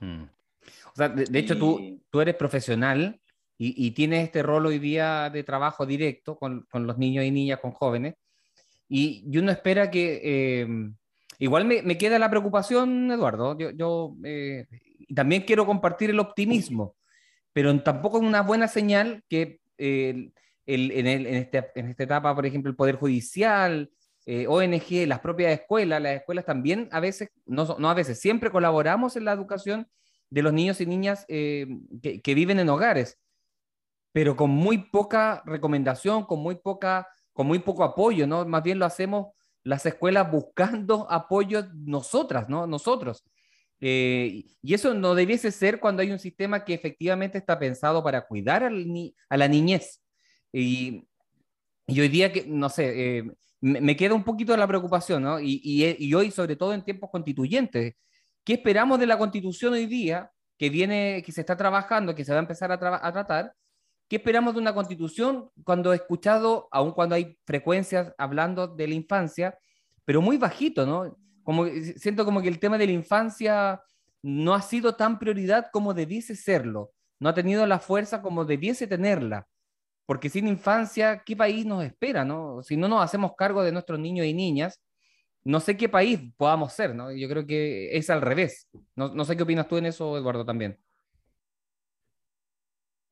[0.02, 0.23] Mm.
[0.23, 3.22] O sea, de, de hecho, tú, tú eres profesional
[3.62, 7.60] y, y tienes este rol hoy día de trabajo directo con, los niños y niñas,
[7.60, 8.16] con jóvenes.
[8.88, 10.22] Y, y uno espera que...
[10.24, 10.68] eh,
[11.39, 13.57] igual me, me queda la preocupación, Eduardo.
[13.57, 14.66] Yo, eh,
[15.14, 16.95] también quiero compartir el optimismo,
[17.51, 20.32] pero tampoco es una buena señal que eh,
[20.66, 23.91] este- en esta etapa, por ejemplo, el Poder Judicial,
[24.47, 29.26] ONG, las propias escuelas, las escuelas también a veces, no, a veces, siempre colaboramos en
[29.26, 29.88] la educación
[30.30, 33.18] de los niños y niñas que viven en hogares,
[34.12, 38.45] pero con muy poca recomendación, con muy, poca, con muy poco apoyo, ¿no?
[38.45, 39.28] Más bien lo hacemos
[39.64, 42.68] las escuelas buscando apoyo nosotras, ¿no?
[42.68, 43.24] Nosotros.
[43.82, 48.28] Eh, y eso no debiese ser cuando hay un sistema que efectivamente está pensado para
[48.28, 50.01] cuidar al ni- a la niñez.
[50.51, 51.07] Y,
[51.88, 53.24] y hoy día, que, no sé, eh,
[53.62, 55.39] me, me queda un poquito la preocupación, ¿no?
[55.39, 57.95] Y, y, y hoy, sobre todo en tiempos constituyentes,
[58.43, 62.32] ¿qué esperamos de la constitución hoy día que viene, que se está trabajando, que se
[62.34, 63.53] va a empezar a, traba- a tratar?
[64.10, 68.95] ¿Qué esperamos de una constitución cuando he escuchado, aun cuando hay frecuencias hablando de la
[68.95, 69.57] infancia,
[70.03, 71.16] pero muy bajito, ¿no?
[71.43, 73.80] Como, siento como que el tema de la infancia
[74.24, 78.88] no ha sido tan prioridad como debiese serlo, no ha tenido la fuerza como debiese
[78.88, 79.47] tenerla,
[80.07, 82.64] porque sin infancia, ¿qué país nos espera, no?
[82.64, 84.82] Si no nos hacemos cargo de nuestros niños y niñas,
[85.43, 87.12] no sé qué país podamos ser, ¿no?
[87.12, 88.68] Yo creo que es al revés.
[88.95, 90.80] No, no sé qué opinas tú en eso, Eduardo, también.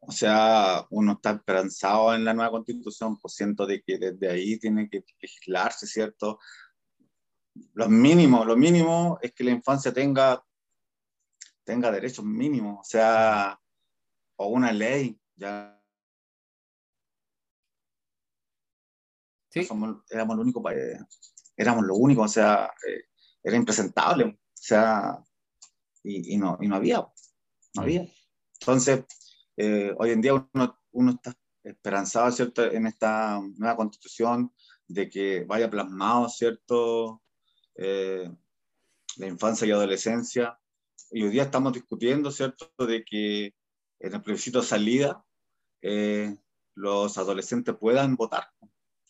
[0.09, 4.57] O sea, uno está esperanzado en la nueva constitución, pues siento de que desde ahí
[4.57, 6.39] tiene que legislarse, ¿cierto?
[7.73, 10.41] Lo mínimo, lo mínimo es que la infancia tenga,
[11.65, 13.59] tenga derechos mínimos, o sea,
[14.37, 15.77] o una ley, ya.
[19.49, 19.65] Sí.
[19.65, 20.79] Somos- éramos el único país,
[21.57, 23.09] éramos lo único, o sea, eh,
[23.43, 25.21] era impresentable, o sea,
[26.01, 26.99] y, y no, y no había,
[27.73, 28.07] no había.
[28.61, 29.03] Entonces,
[29.57, 34.53] eh, hoy en día uno, uno está esperanzado, ¿cierto?, en esta nueva constitución
[34.87, 37.21] de que vaya plasmado, ¿cierto?,
[37.79, 38.27] Eh,
[39.17, 40.59] la infancia y adolescencia.
[41.11, 43.53] Y hoy día estamos discutiendo, ¿cierto?, de que
[43.99, 45.23] en el plebiscito de salida
[45.83, 46.35] eh,
[46.75, 48.47] los adolescentes puedan votar,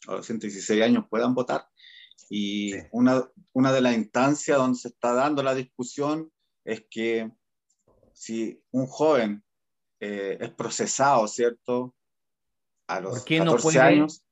[0.06, 1.66] adolescentes de 16 años puedan votar.
[2.30, 2.80] Y Sí.
[2.92, 6.30] una, una de las instancias donde se está dando la discusión
[6.66, 7.32] es que
[8.12, 9.44] si un joven
[10.00, 11.96] eh, es procesado, ¿cierto?
[12.88, 13.80] A los ¿Por qué no 14 puede?
[13.80, 14.24] años,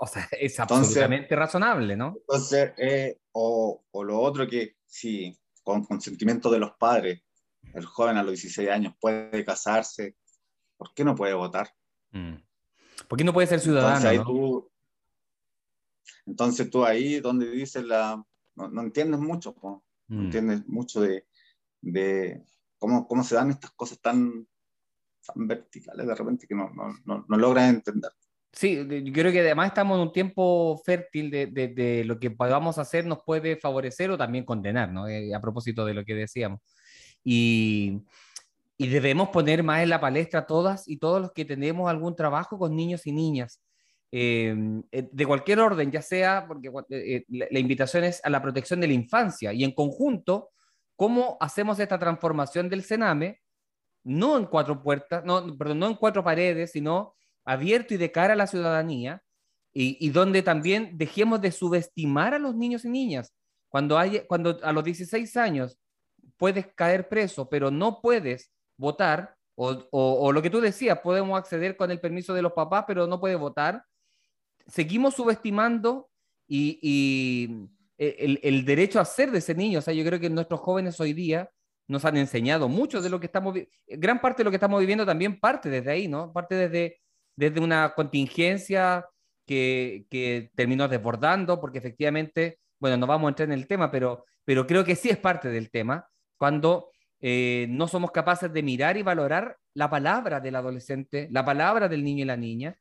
[0.00, 2.14] O sea, es Entonces- absolutamente razonable, ¿no?
[2.20, 7.22] entonces, eh, o, o lo otro que si con consentimiento de los padres,
[7.74, 10.16] el joven a los 16 años puede casarse,
[10.76, 11.72] ¿por qué no puede votar?
[12.12, 12.36] Mm.
[13.08, 13.96] ¿Por qué no puede ser ciudadano?
[13.96, 14.24] Entonces ahí no?
[14.24, 14.70] tú,
[16.26, 18.24] entonces tú ahí donde dices la,
[18.54, 20.20] no, no entiendes mucho, no Mm.
[20.24, 21.26] entiendes mucho de,
[21.82, 22.42] de
[22.78, 24.46] cómo, cómo se dan estas cosas tan,
[25.26, 28.10] tan verticales de repente que no, no, no, no logras entender.
[28.50, 32.30] Sí, yo creo que además estamos en un tiempo fértil de, de- de lo que
[32.30, 35.06] podamos hacer nos puede favorecer o también condenar, ¿no?
[35.06, 36.60] Eh, a propósito de lo que decíamos.
[37.22, 38.00] Y,
[38.78, 42.58] y debemos poner más en la palestra todas y todos los que tenemos algún trabajo
[42.58, 43.60] con niños y niñas,
[44.10, 44.56] eh,
[44.92, 48.40] eh, de cualquier orden, ya sea, porque eh, eh, la, la invitación es a la
[48.40, 50.48] protección de la infancia y en conjunto,
[50.98, 53.40] cómo hacemos esta transformación del Sename,
[54.02, 58.32] no en cuatro puertas, no, perdón, no en cuatro paredes, sino abierto y de cara
[58.32, 59.22] a la ciudadanía,
[59.72, 63.32] y, y donde también dejemos de subestimar a los niños y niñas.
[63.68, 65.78] Cuando, hay, cuando a los 16 años
[66.36, 71.38] puedes caer preso, pero no puedes votar, o, o, o lo que tú decías, podemos
[71.38, 73.84] acceder con el permiso de los papás, pero no puedes votar,
[74.66, 76.10] seguimos subestimando
[76.48, 77.68] y, y
[77.98, 79.80] el, el, derecho a ser de ese niño.
[79.80, 81.50] O sea, yo creo que nuestros jóvenes hoy día
[81.88, 83.54] nos han enseñado mucho de lo que estamos,
[83.86, 86.32] gran parte de lo que estamos viviendo también parte desde ahí, ¿no?
[86.32, 87.00] Parte desde,
[87.34, 89.06] desde una contingencia
[89.46, 94.26] que, que terminó desbordando, porque efectivamente, bueno, no vamos a entrar en el tema, pero,
[94.44, 96.90] pero creo que sí es parte del tema, cuando
[97.20, 102.04] eh, no somos capaces de mirar y valorar la palabra del adolescente, la palabra del
[102.04, 102.78] niño y la niña,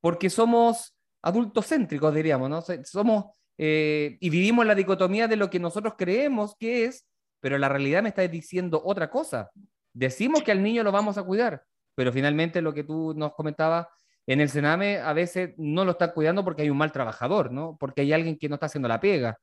[0.00, 2.62] porque somos adultos céntricos, diríamos, ¿no?
[2.84, 3.26] Somos,
[3.58, 7.06] eh, y vivimos la dicotomía de lo que nosotros creemos que es,
[7.40, 9.50] pero la realidad me está diciendo otra cosa.
[9.92, 13.86] Decimos que al niño lo vamos a cuidar, pero finalmente lo que tú nos comentabas
[14.26, 17.76] en el Sename a veces no lo están cuidando porque hay un mal trabajador, ¿no?
[17.78, 19.38] Porque hay alguien que no está haciendo la pega.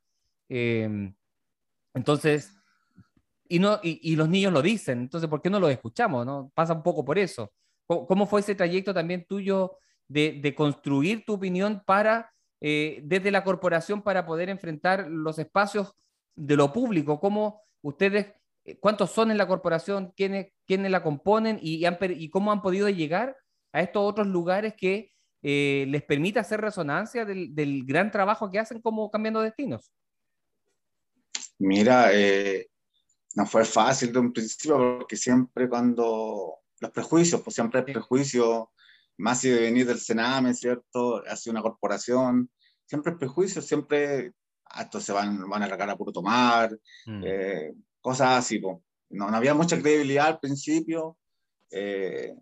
[0.49, 1.13] Eh,
[1.93, 2.53] entonces,
[3.47, 6.25] y, no, y, y, los niños lo dicen, entonces, ¿por qué no lo escuchamos?
[6.25, 6.51] ¿no?
[6.53, 7.53] Pasa un poco por eso.
[7.85, 12.31] ¿Cómo, cómo fue ese trayecto también tuyo de, de construir tu opinión para,
[12.65, 15.93] eh, desde la corporación, para poder enfrentar los espacios
[16.33, 17.19] de lo público?
[17.19, 18.27] ¿Cómo ustedes,
[18.79, 22.87] cuántos son en la corporación, quiénes, quiénes la componen y, han, y cómo han podido
[22.87, 23.35] llegar
[23.73, 25.11] a estos otros lugares que
[25.41, 29.91] eh, les permite hacer resonancia del, del, gran trabajo que hacen como cambiando destinos?
[31.59, 32.69] Mira, eh,
[33.35, 38.67] no fue fácil de un principio porque siempre cuando los prejuicios, pues siempre hay prejuicios,
[39.17, 41.23] más si de venir del Sename, ¿cierto?
[41.27, 42.49] Ha sido una corporación,
[42.85, 44.33] siempre prejuicios, siempre
[44.65, 47.23] a esto se van, van a largar a puro tomar, mm.
[47.25, 48.59] eh, cosas así.
[48.59, 51.17] No, no, había mucha credibilidad al principio,
[51.69, 52.35] eh,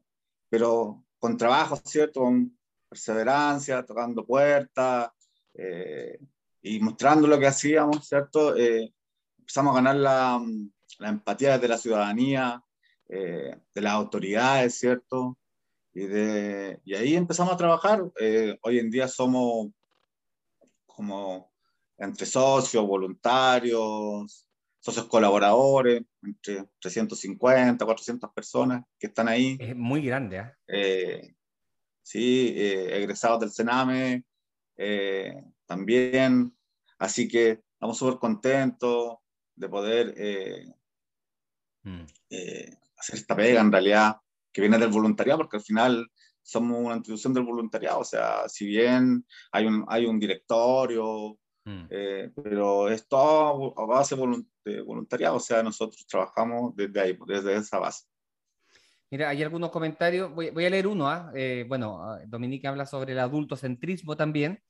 [0.50, 2.22] pero con trabajo, ¿cierto?
[2.22, 2.58] Con
[2.90, 5.12] perseverancia, tocando puertas
[5.54, 6.20] eh,
[6.62, 8.56] y mostrando lo que hacíamos, ¿cierto?
[8.56, 8.94] Eh,
[9.40, 10.42] empezamos a ganar la,
[11.00, 12.64] la, empatía de la ciudadanía,
[13.08, 15.38] eh, de las autoridades, ¿cierto?
[15.94, 18.04] Y, de, y ahí empezamos a trabajar.
[18.20, 19.70] Eh, hoy en día somos
[20.86, 21.52] como
[21.98, 24.48] entre socios, voluntarios,
[24.80, 29.58] socios colaboradores, entre 350, 400 personas que están ahí.
[29.60, 30.58] Es muy grande, ¿ah?
[30.68, 31.36] Eh,
[32.02, 34.24] sí, eh, egresados del Sename
[34.78, 36.56] eh, también.
[36.98, 39.18] Así que estamos súper contentos
[39.56, 40.16] de poder
[41.84, 42.04] Mm.
[42.96, 44.18] hacer esta pega en realidad
[44.52, 46.08] que viene del voluntariado, porque al final
[46.42, 51.86] somos una institución del voluntariado, o sea, si bien hay un, hay un directorio, Mm.
[51.90, 57.56] eh, pero es todo a base de voluntariado, o sea, nosotros trabajamos desde ahí, desde
[57.56, 58.06] esa base.
[59.12, 61.32] Mira, hay algunos comentarios, voy, voy a leer uno, ¿ah?
[61.36, 64.64] Eh, bueno, ah, Dominique habla sobre el adultocentrismo también,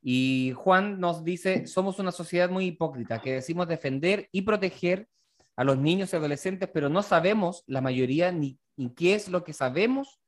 [0.00, 5.08] y Juan nos dice, somos una sociedad muy hipócrita, que decimos defender y proteger
[5.56, 9.44] a los niños y adolescentes, pero no sabemos, la mayoría, ni, ni qué es lo
[9.44, 10.20] que sabemos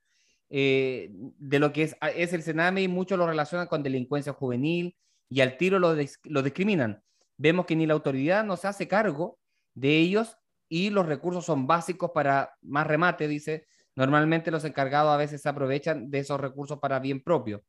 [0.50, 4.96] eh, de lo que es, es el Sename y muchos lo relacionan con delincuencia juvenil
[5.28, 7.02] y al tiro lo, dis- lo discriminan.
[7.36, 9.38] Vemos que ni la autoridad nos hace cargo
[9.74, 13.66] de ellos y los recursos son básicos para más remate, dice.
[13.94, 17.64] Normalmente los encargados a veces se aprovechan de esos recursos para bien propio.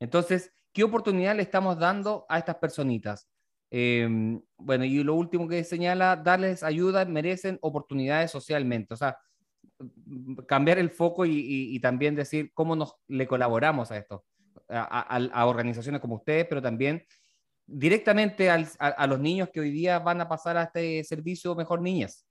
[0.00, 3.28] Entonces, ¿qué oportunidad le estamos dando a estas personitas?
[3.74, 4.06] Eh,
[4.58, 8.92] bueno, y lo último que señala, darles ayuda, merecen oportunidades socialmente.
[8.92, 9.16] O sea,
[10.46, 14.24] cambiar el foco y, y- y también decir cómo nos le colaboramos a esto,
[14.68, 17.02] a, a- a organizaciones como ustedes, pero también
[17.66, 21.54] directamente al- a, a los niños que hoy día van a pasar a este servicio
[21.54, 22.26] Mejor Niñas.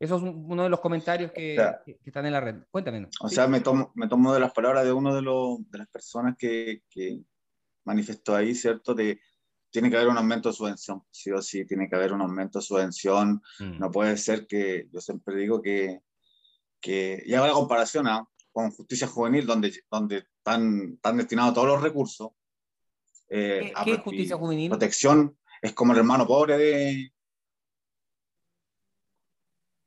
[0.00, 2.40] Eso es un- uno de los comentarios que, O sea, que- que están en la
[2.40, 2.56] red.
[2.70, 3.06] Cuéntame.
[3.20, 3.36] O Sí.
[3.36, 6.34] sea, me tomo, me tomo de las palabras de uno de, los, de las personas
[6.36, 7.20] que, que
[7.84, 8.92] manifestó ahí, ¿cierto?
[8.94, 9.20] De
[9.70, 12.58] tiene que haber un aumento de subvención, sí o sí, tiene que haber un aumento
[12.58, 13.42] de subvención.
[13.58, 13.78] Mm.
[13.78, 16.02] No puede ser que, yo siempre digo que,
[16.80, 18.28] que y hago la comparación ¿ah?
[18.52, 22.30] con justicia juvenil, donde, donde están, están destinados todos los recursos.
[23.28, 24.70] eh, ¿Qué, a qué es justicia juvenil?
[24.70, 27.12] Protección es como el hermano pobre de...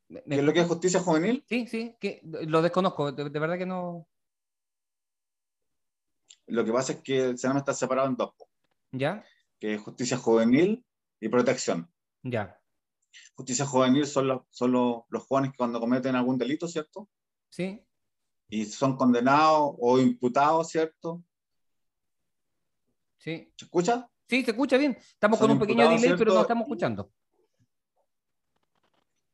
[0.07, 1.43] ¿Qué es lo que es justicia juvenil?
[1.49, 4.07] Sí, sí, que lo desconozco, de, de verdad que no.
[6.45, 8.33] Lo que pasa es que el Sename está separado en dos,
[8.91, 9.25] ¿Ya?
[9.63, 10.85] Que es justicia juvenil
[11.21, 11.89] y protección.
[12.21, 12.59] Ya.
[13.33, 17.09] Justicia juvenil son los, son los, los jóvenes que cuando cometen algún delito, ¿cierto?
[17.47, 17.81] Sí,
[18.49, 21.23] Y son condenados o imputados, ¿cierto?
[23.17, 23.53] sí.
[23.55, 24.05] ¿Se escucha?
[24.27, 24.97] Sí, se escucha bien.
[24.99, 27.13] Estamos Son con un pequeño delay, pero no estamos escuchando.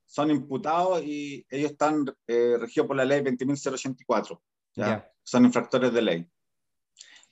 [0.05, 4.39] Son imputados y ellos están eh, regidos por la ley 20.084.
[4.75, 5.11] ¿ya?
[5.23, 6.31] Son infractores de ley.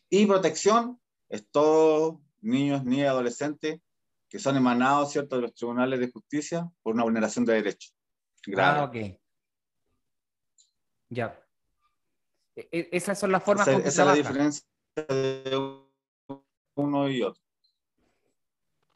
[0.09, 3.79] Y protección es todos niños, niñas, adolescentes
[4.29, 7.95] que son emanados, ¿cierto?, de los tribunales de justicia por una vulneración de derechos.
[8.45, 8.79] Grave.
[8.79, 9.19] Ah, ok.
[11.09, 11.39] Ya.
[12.55, 15.57] E- e- esas son las formas Esa, esa es la diferencia de
[16.75, 17.41] uno y otro.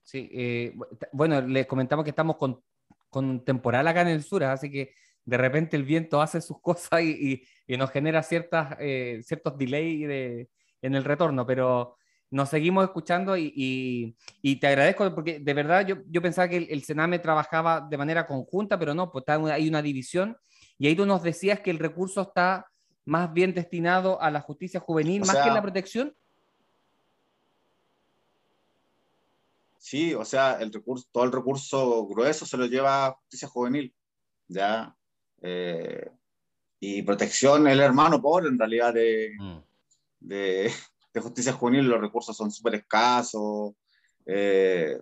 [0.03, 0.75] Sí, eh,
[1.13, 2.61] bueno, les comentamos que estamos con,
[3.09, 4.93] con temporal acá en el sur, así que
[5.23, 7.43] de repente el viento hace sus cosas y, y-
[7.73, 10.49] y nos genera ciertas, eh, ciertos delays de-
[10.81, 11.95] en el retorno, pero
[12.31, 16.57] nos seguimos escuchando y, y- y te agradezco porque de verdad yo, yo pensaba que
[16.57, 20.37] el, el Sename trabajaba de manera conjunta, pero no, pues una- hay una división
[20.79, 22.65] y ahí tú nos decías que el recurso está
[23.05, 26.15] más bien destinado a la justicia juvenil, O más que en la protección.
[29.77, 33.93] Sí, o sea, el recurso, todo el recurso grueso se lo lleva a justicia juvenil,
[34.47, 34.95] ¿ya?
[35.41, 36.09] Eh,
[36.79, 39.35] y protección, el hermano pobre en realidad de,
[40.19, 40.71] de,
[41.13, 43.73] de justicia juvenil, los recursos son súper escasos,
[44.25, 44.99] eh,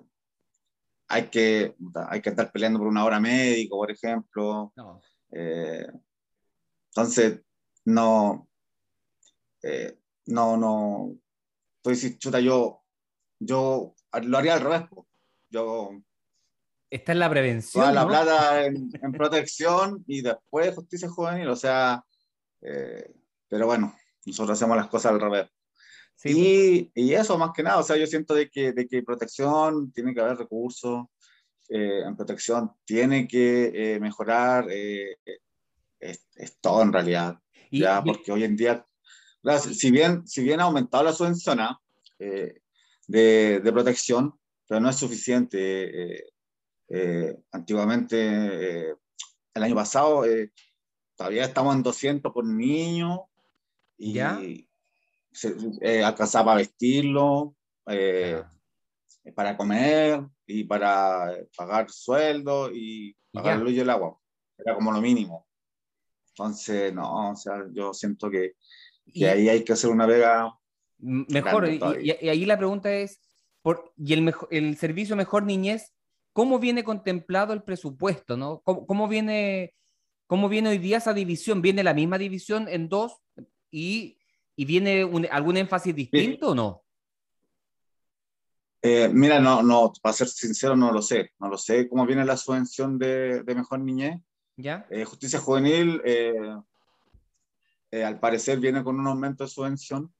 [1.07, 1.75] hay, que,
[2.09, 5.01] hay que estar peleando por una hora médico, por ejemplo, No.
[5.31, 5.87] eh,
[6.87, 7.41] entonces,
[7.85, 8.47] no,
[9.63, 9.97] eh,
[10.27, 11.15] no, no,
[11.81, 12.81] tú dices, chuta, yo,
[13.39, 13.93] yo
[14.23, 15.07] lo haría al revés, po.
[15.49, 15.91] yo
[16.89, 17.83] Está en la prevención.
[17.83, 22.03] toda la plata en, en protección y después justicia juvenil, o sea,
[23.47, 23.95] pero bueno,
[24.25, 25.49] nosotros hacemos las cosas al revés.
[26.21, 29.03] Sí, Y, y eso más que nada, o sea, yo siento de que, de que
[29.03, 31.05] protección tiene que haber recursos,
[31.69, 35.15] eh, en protección tiene que eh, mejorar, eh,
[35.97, 37.39] es, es todo en realidad,
[37.71, 38.85] Y- ya, y- porque hoy en día,
[39.61, 41.59] si bien, si bien ha aumentado la subvención
[42.19, 42.59] eh,
[43.07, 44.33] de, de protección,
[44.67, 45.57] pero no es suficiente.
[46.17, 46.25] eh,
[46.91, 48.17] eh, antiguamente,
[48.89, 48.95] eh,
[49.53, 50.51] el año pasado, eh,
[51.15, 53.29] todavía estamos en 200 por niño
[53.97, 54.41] y ¿Ya?
[55.39, 57.55] Se, eh, alcanzaba para vestirlo,
[57.87, 58.43] eh,
[59.35, 64.17] para comer y para pagar sueldo y pagar la luz y el agua.
[64.57, 65.47] Era como lo mínimo.
[66.29, 68.53] Entonces, no, o sea, yo siento que,
[69.05, 70.53] que y- ahí hay que hacer una vega.
[70.97, 73.21] Mejor, y, y- ahí la pregunta es,
[73.61, 75.93] por, ¿y el, mejo- el servicio Mejor Niñez
[76.33, 78.61] cómo viene contemplado el presupuesto, ¿no?
[78.63, 79.73] ¿Cómo, cómo viene,
[80.27, 81.61] ¿Cómo viene hoy día esa división?
[81.61, 83.19] ¿Viene la misma división en dos
[83.71, 84.18] y,
[84.59, 86.83] y viene un, algún énfasis distinto o no?
[88.81, 91.31] Eh, mira, no, no, para ser sincero, no lo sé.
[91.39, 94.19] No lo sé cómo viene la subvención de, de Mejor Niñez.
[94.57, 94.85] ¿Ya?
[94.89, 96.33] Eh, Justicia Juvenil, eh,
[97.91, 100.13] eh, al parecer, viene con un aumento de subvención.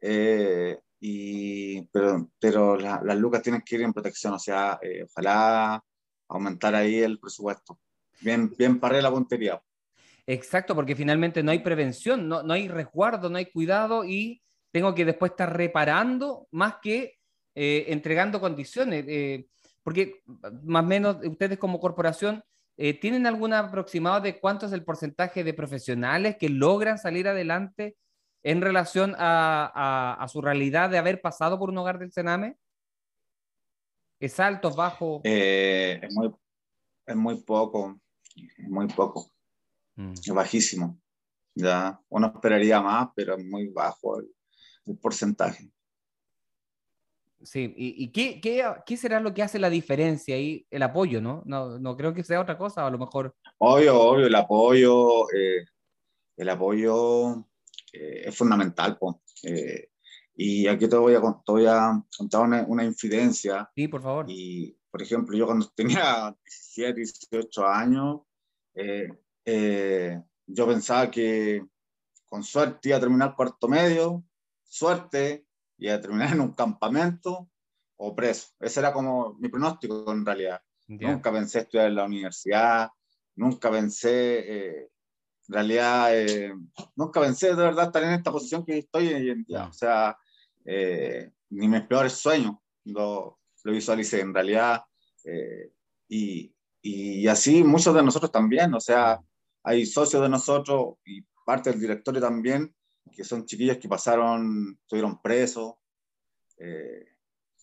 [0.00, 5.02] Eh, y, pero pero la- las lucas tienen que ir en protección, o sea, eh,
[5.04, 5.82] ojalá
[6.28, 7.80] aumentar ahí el presupuesto.
[8.20, 9.60] Bien, bien paré la puntería.
[10.26, 14.94] Exacto, porque finalmente no hay prevención, no, no hay resguardo, no hay cuidado y tengo
[14.94, 17.18] que después estar reparando más que
[17.54, 19.04] eh, entregando condiciones.
[19.06, 19.46] eh,
[19.84, 20.22] porque
[20.64, 22.42] más o menos ustedes como corporación,
[22.76, 27.96] eh, ¿tienen algún aproximado de cuánto es el porcentaje de profesionales que logran salir adelante
[28.42, 32.56] en relación a, su realidad de haber pasado por un hogar del Sename?
[34.18, 35.20] ¿Es alto, bajo?
[35.22, 36.34] Es, muy,
[37.06, 38.00] es muy poco,
[38.58, 39.30] muy poco,
[39.96, 40.12] Mm.
[40.12, 40.98] es bajísimo.
[41.54, 44.28] Ya, uno esperaría más, pero es muy bajo el,
[44.86, 45.70] el porcentaje.
[47.42, 50.66] Sí, ¿y, y qué, qué, qué será lo que hace la diferencia ahí?
[50.70, 51.42] El apoyo, ¿no?
[51.44, 53.36] No, no creo que sea otra cosa, a lo mejor.
[53.58, 55.64] Obvio, obvio, el apoyo, eh,
[56.36, 57.46] el apoyo
[57.92, 58.96] eh, es fundamental.
[58.98, 59.22] po.
[59.42, 59.90] Eh,
[60.36, 63.70] y aquí te voy a, te voy a contar una, una infidencia.
[63.74, 64.26] Sí, por favor.
[64.28, 68.20] Y, por ejemplo, yo cuando tenía 17, 18 años,
[68.74, 69.08] eh,
[69.44, 71.64] eh, yo pensaba que
[72.26, 74.24] con suerte iba a terminar cuarto medio,
[74.62, 75.46] suerte,
[75.78, 77.48] iba a terminar en un campamento
[77.96, 78.48] o preso.
[78.60, 80.60] Ese era como mi pronóstico en realidad.
[80.88, 81.12] Ya.
[81.12, 82.88] Nunca pensé estudiar en la universidad,
[83.36, 84.90] nunca pensé, eh,
[85.48, 86.54] en realidad, eh,
[86.96, 89.64] nunca pensé de verdad estar en esta posición que estoy hoy en día.
[89.64, 89.68] No.
[89.68, 90.16] O sea,
[90.64, 94.82] eh, ni mis peores sueños lo, lo visualicé en realidad.
[95.24, 95.70] eh,
[96.08, 98.74] y, y así muchos de nosotros también.
[98.74, 99.20] O sea,
[99.64, 102.74] hay socios de nosotros y parte del directorio también,
[103.10, 105.74] que son chiquillos que pasaron, estuvieron presos,
[106.58, 107.06] eh,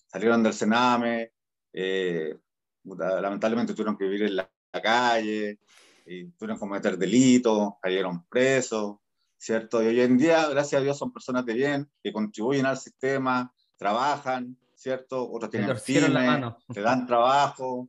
[0.08, 1.32] salieron del Sename.
[1.74, 2.38] eh,
[2.84, 5.60] lamentablemente tuvieron que vivir en la, la calle,
[6.06, 8.97] y tuvieron que cometer delitos, cayeron presos,
[9.38, 9.82] ¿cierto?
[9.84, 13.54] Y hoy en día, gracias a Dios, son personas de bien, que contribuyen al sistema,
[13.78, 15.30] trabajan, ¿cierto?
[15.32, 17.88] Otros tienen pymes, te dan trabajo,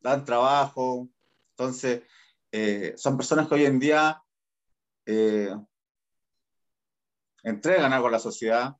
[0.00, 1.08] dan trabajo.
[1.50, 2.02] Entonces,
[2.52, 4.22] eh, son personas que hoy en día
[5.06, 5.54] eh,
[7.42, 8.74] entregan algo a la sociedad.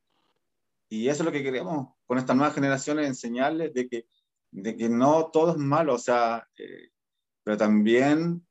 [0.89, 4.07] Y eso es lo que queremos con estas nuevas generaciones, enseñarles de que,
[4.51, 6.91] de que no todo es malo, o sea, eh,
[7.45, 8.47] pero también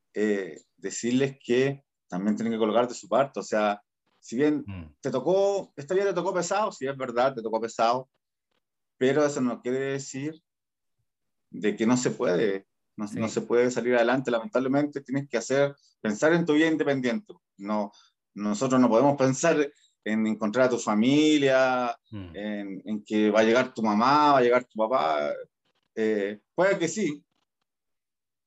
[0.77, 3.79] decirles que también tienen que colocar de su parte, o sea,
[4.19, 4.95] si bien Mm.
[4.99, 8.09] te tocó, esta vida te tocó pesado, sí es verdad, te tocó pesado,
[8.97, 10.41] pero eso no quiere decir
[11.49, 13.17] de que no se puede, no, Sí.
[13.19, 17.91] no se puede salir adelante, lamentablemente tienes que hacer, pensar en tu vida independiente, no,
[18.33, 19.71] nosotros no podemos pensar
[20.03, 22.35] en encontrar a tu familia, Mm.
[22.35, 25.31] en, en que va a llegar tu mamá, va a llegar tu papá,
[25.95, 27.23] eh, puede que sí,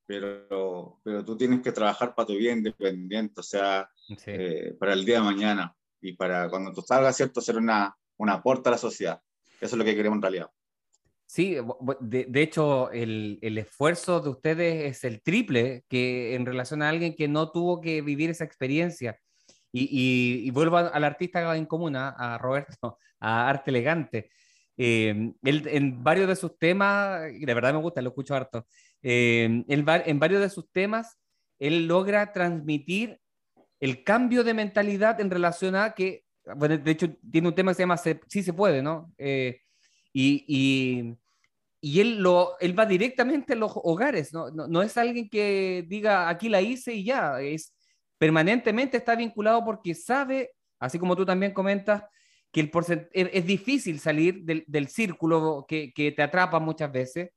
[0.07, 4.15] pero, pero tú tienes que trabajar para tu vida independiente, o sea, Sí.
[4.27, 8.29] eh, para el día de mañana y para cuando tú salgas, ¿cierto?, ser una, un
[8.31, 9.21] aporte a la sociedad.
[9.61, 10.51] Eso es lo que queremos en realidad.
[11.33, 11.57] Sí,
[12.01, 16.89] de, de hecho, el, el esfuerzo de ustedes es el triple que en relación a
[16.89, 19.17] alguien que no tuvo que vivir esa experiencia.
[19.73, 24.31] Y, y- vuelvo al artista en común, a, a Roberto, a Arte Elegante.
[24.77, 28.67] Eh, él en varios de sus temas, y de verdad me gusta, lo escucho harto,
[29.03, 31.17] eh, en varios de sus temas,
[31.61, 33.21] él logra transmitir
[33.81, 36.25] el cambio de mentalidad en relación a que,
[36.57, 39.13] bueno, de hecho, tiene un tema que se llama Sí se puede, ¿no?
[39.19, 39.61] Eh,
[40.13, 41.17] y,
[41.81, 44.51] y él, lo, él va directamente a los hogares, ¿no?
[44.51, 47.75] No, no es alguien que diga, aquí la hice y ya, es
[48.19, 52.05] permanentemente está vinculado porque sabe, así como tú también comentas,
[52.53, 52.71] que el
[53.13, 57.31] es, es difícil salir del, del círculo que, que te atrapa muchas veces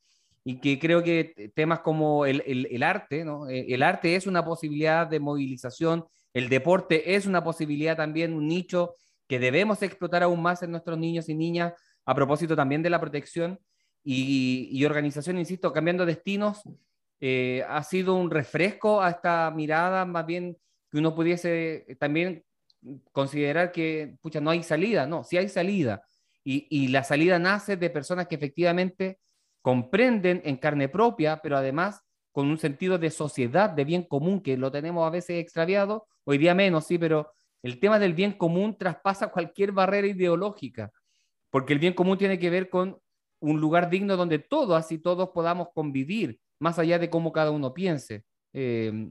[0.43, 3.47] y que creo que temas como el, el, el arte, ¿no?
[3.47, 8.47] Eh, El arte es una posibilidad de movilización, el deporte es una posibilidad también, un
[8.47, 8.95] nicho
[9.27, 11.73] que debemos explotar aún más en nuestros niños y niñas
[12.05, 13.57] a propósito también de la protección
[14.03, 16.61] y, organización, insisto, cambiando destinos,
[17.19, 20.57] eh, ha sido un refresco a esta mirada, más bien
[20.91, 22.43] que uno pudiese también
[23.11, 26.03] considerar que, pucha, no hay salida, no, sí hay salida.
[26.43, 29.19] Y, y la salida nace de personas que efectivamente
[29.61, 34.57] comprenden en carne propia, pero además con un sentido de sociedad, de bien común, que
[34.57, 37.31] lo tenemos a veces extraviado, hoy día menos, sí, pero
[37.61, 40.91] el tema del bien común traspasa cualquier barrera ideológica,
[41.49, 42.99] porque el bien común tiene que ver con
[43.43, 47.73] un lugar digno donde todos y todos podamos convivir, más allá de cómo cada uno
[47.73, 48.23] piense.
[48.53, 49.09] Eh,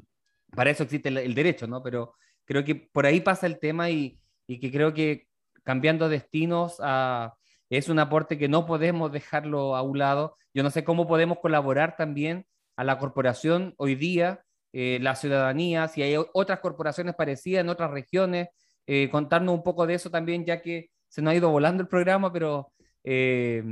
[0.57, 1.83] para eso existe el, derecho, ¿no?
[1.83, 2.15] Pero
[2.45, 5.27] creo que por ahí pasa el tema y, y que creo que
[5.65, 7.35] cambiando destinos a,
[7.69, 10.37] es un aporte que no podemos dejarlo a un lado.
[10.55, 15.89] Yo no sé cómo podemos colaborar también a la corporación hoy día, eh, la ciudadanía,
[15.89, 18.49] si hay otras corporaciones parecidas en otras regiones,
[18.87, 21.89] eh, contarnos un poco de eso también, ya que se nos ha ido volando el
[21.89, 22.73] programa, pero,
[23.05, 23.63] eh,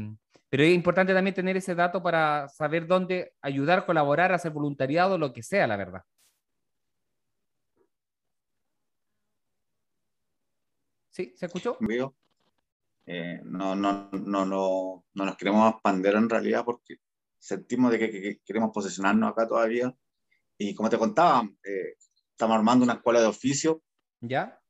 [0.50, 5.32] pero es importante también tener ese dato para saber dónde ayudar, colaborar, hacer voluntariado, lo
[5.32, 6.02] que sea, la verdad.
[11.10, 11.32] ¿Sí?
[11.36, 11.78] ¿Se escuchó?
[13.06, 16.96] Eh, no, no, no, no, no nos queremos expandir en realidad porque
[17.38, 19.94] sentimos de que, que, que, queremos posicionarnos acá todavía.
[20.58, 21.94] Y como te contaba, eh,
[22.32, 23.82] estamos armando una escuela de oficio.
[24.20, 24.60] ¿Ya?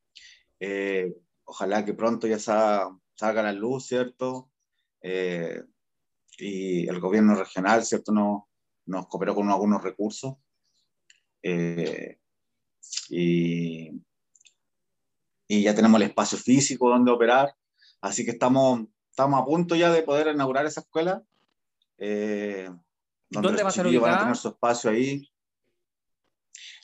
[0.59, 1.14] Eh,
[1.45, 4.49] ojalá que pronto ya salga, salga la luz, ¿cierto?
[5.03, 5.62] Eh,
[6.38, 8.12] y el gobierno regional, ¿cierto?
[8.12, 8.48] No,
[8.86, 10.34] nos cooperó con algunos recursos.
[11.42, 12.18] Eh,
[13.09, 13.90] y,
[15.48, 17.55] y ya tenemos el espacio físico donde operar.
[18.01, 21.22] Así que estamos, estamos a punto ya de poder inaugurar esa escuela.
[21.98, 22.70] Eh,
[23.28, 25.30] donde ¿Dónde va a ser van a tener su espacio ahí.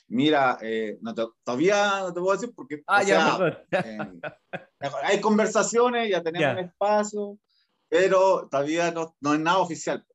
[0.09, 3.37] Mira, eh, no te, todavía no te puedo decir porque ah, ya,
[3.69, 4.11] sea,
[5.03, 6.53] hay conversaciones, ya tenemos Ya.
[6.53, 7.37] un espacio,
[7.89, 10.05] pero todavía no, no es nada oficial.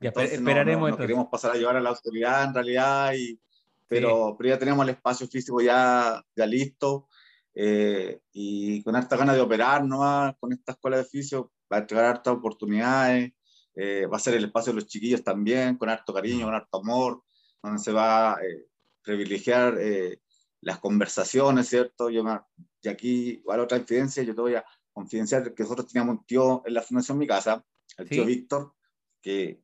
[0.00, 1.06] Ya, Entonces, no- esperaremos no, no entonces.
[1.06, 3.40] queremos pasar a llevar a la autoridad en realidad, y,
[3.86, 7.08] pero, pero ya tenemos el espacio físico ya, ya listo
[7.54, 11.80] eh, y con harta ganas de operar nomás con esta escuela de oficio, va a
[11.80, 13.32] entregar hartas oportunidades,
[13.74, 16.78] eh, va a ser el espacio de los chiquillos también, con harto cariño, con harto
[16.78, 17.22] amor,
[17.62, 18.66] donde se va a eh,
[19.02, 20.20] privilegiar eh,
[20.60, 22.10] las conversaciones, ¿cierto?
[22.10, 22.40] Yo me-
[22.82, 24.64] y aquí, igual otra infidencia, yo te voy a
[25.02, 27.64] confidenciar que nosotros teníamos un tío en la Fundación Mi Casa,
[27.96, 28.28] el tío Sí.
[28.28, 28.74] Víctor,
[29.22, 29.62] que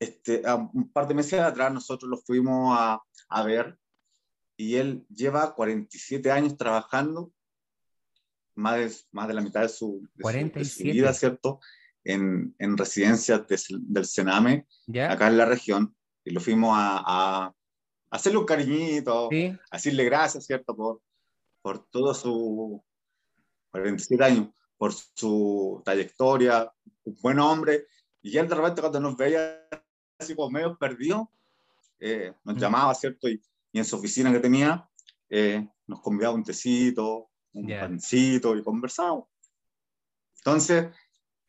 [0.00, 0.42] este,
[0.74, 3.76] un par de meses atrás nosotros lo fuimos a, a ver
[4.56, 7.32] y él lleva 47 años trabajando,
[8.54, 10.92] más de, más de la mitad de su, de su- de su 47.
[10.92, 11.60] vida, ¿cierto?
[12.04, 15.12] En, en residencias de- del Sename, ¿Ya?
[15.12, 17.02] acá en la región, y lo fuimos a,
[17.46, 17.54] a
[18.10, 20.74] hacerle un cariñito, Sí, a decirle gracias, ¿cierto?
[20.76, 21.02] Por,
[21.62, 22.82] por todo su
[23.70, 26.72] 47 años, por su trayectoria,
[27.04, 27.86] un buen hombre,
[28.22, 29.66] y él de repente cuando nos veía
[30.18, 31.30] así como medio perdido,
[32.00, 32.58] eh, nos Mm.
[32.58, 33.28] llamaba, ¿cierto?
[33.28, 33.42] Y,
[33.72, 34.88] y en su oficina que tenía,
[35.28, 37.80] eh, nos convidaba un tecito, un Ya.
[37.80, 39.26] pancito y conversábamos.
[40.38, 40.86] Entonces,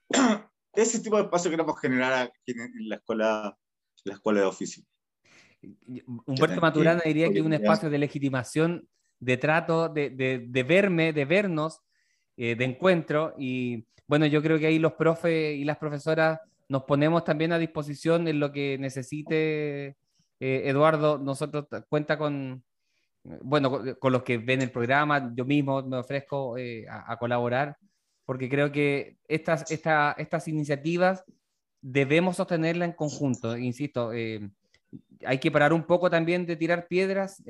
[0.74, 3.58] ese tipo de espacio queremos generar aquí en la escuela,
[4.06, 4.84] la escuela de oficio.
[6.26, 8.88] Humberto Maturana diría que es un espacio de legitimación,
[9.20, 11.82] de trato, de, de- de verme, de vernos,
[12.42, 13.36] eh, de encuentro.
[13.38, 17.60] Y bueno, yo creo que ahí los profes y las profesoras nos ponemos también a
[17.60, 19.88] disposición en lo que necesite
[20.40, 21.18] eh, Eduardo.
[21.18, 22.64] Nosotros cuenta con,
[23.42, 27.76] bueno, con, los que ven el programa, yo mismo me ofrezco eh, a, colaborar,
[28.26, 31.26] porque creo que estas, esta- estas iniciativas
[31.82, 33.58] debemos sostenerlas en conjunto.
[33.58, 34.50] Insisto, eh,
[35.26, 37.44] hay que parar un poco también de tirar piedras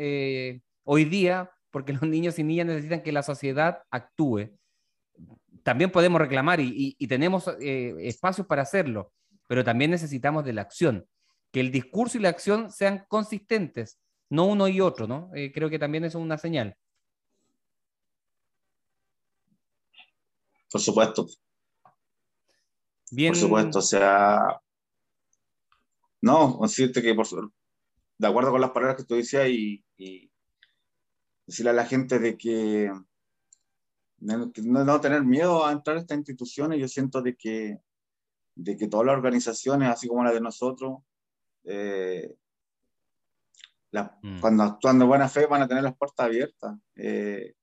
[0.84, 4.50] hoy día, porque los niños y niñas necesitan que la sociedad actúe.
[5.64, 9.12] También podemos reclamar y, y- y tenemos eh, espacios para hacerlo,
[9.48, 11.08] pero también necesitamos de la acción,
[11.52, 14.00] que el discurso y la acción sean consistentes,
[14.30, 15.32] no uno y otro, ¿no?
[15.34, 16.76] Eh, creo que también eso es una señal.
[20.72, 21.28] Por supuesto,
[23.12, 24.62] Bien, por supuesto, o sea,
[26.22, 27.26] no, decirte que por
[28.20, 30.30] de acuerdo con las palabras que tú decías y, y
[31.48, 32.92] decirle a la gente de que
[34.22, 37.80] no, no tener miedo a entrar a estas instituciones, yo siento de que,
[38.56, 41.00] de que todas las organizaciones, así como la de nosotros,
[41.64, 42.36] eh,
[43.92, 44.40] la- Mm.
[44.40, 46.76] cuando actúan de buena fe van a tener las puertas abiertas.
[46.96, 47.54] Eh,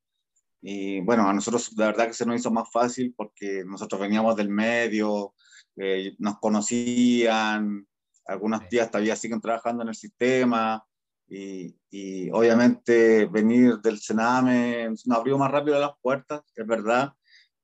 [0.63, 4.35] y bueno, a nosotros de verdad que se nos hizo más fácil porque nosotros veníamos
[4.37, 5.35] del medio,
[5.77, 7.87] eh, nos conocían,
[8.27, 8.67] algunas Sí.
[8.71, 10.85] tías todavía siguen trabajando en el sistema
[11.29, 17.12] y, y obviamente venir del Sename nos abrió más rápido las puertas, es verdad,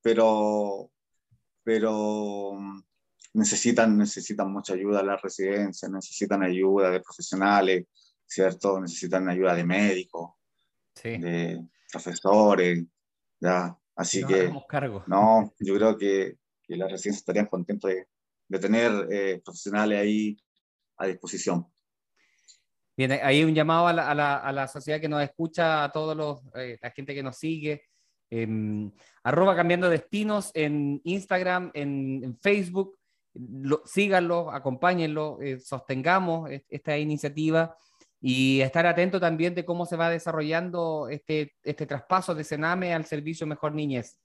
[0.00, 0.90] pero,
[1.62, 2.82] pero mm,
[3.34, 7.86] necesitan, necesitan mucha ayuda las residencias, necesitan ayuda de profesionales,
[8.26, 8.80] ¿cierto?
[8.80, 10.32] Necesitan ayuda de médicos,
[10.94, 12.84] sí, de profesores,
[13.40, 13.78] ¿ya?
[13.94, 15.04] Así que, cargo.
[15.06, 17.48] no, yo creo que, que las residencias estarían
[18.48, 20.36] de tener eh, profesionales ahí
[20.96, 21.71] a disposición.
[22.96, 24.08] Bien, ahí un llamado a la,
[24.40, 27.82] a la- sociedad que nos escucha, a todos los, eh, la gente que nos sigue.
[28.30, 28.90] em,
[29.24, 32.96] arroba cambiando destinos en Instagram, en, en Facebook.
[33.34, 37.76] lo, síganlo, acompáñenlo, eh, sostengamos esta iniciativa
[38.20, 43.04] y estar atento también de cómo se va desarrollando este, este traspaso de Sename al
[43.06, 44.18] servicio Mejor Niñez.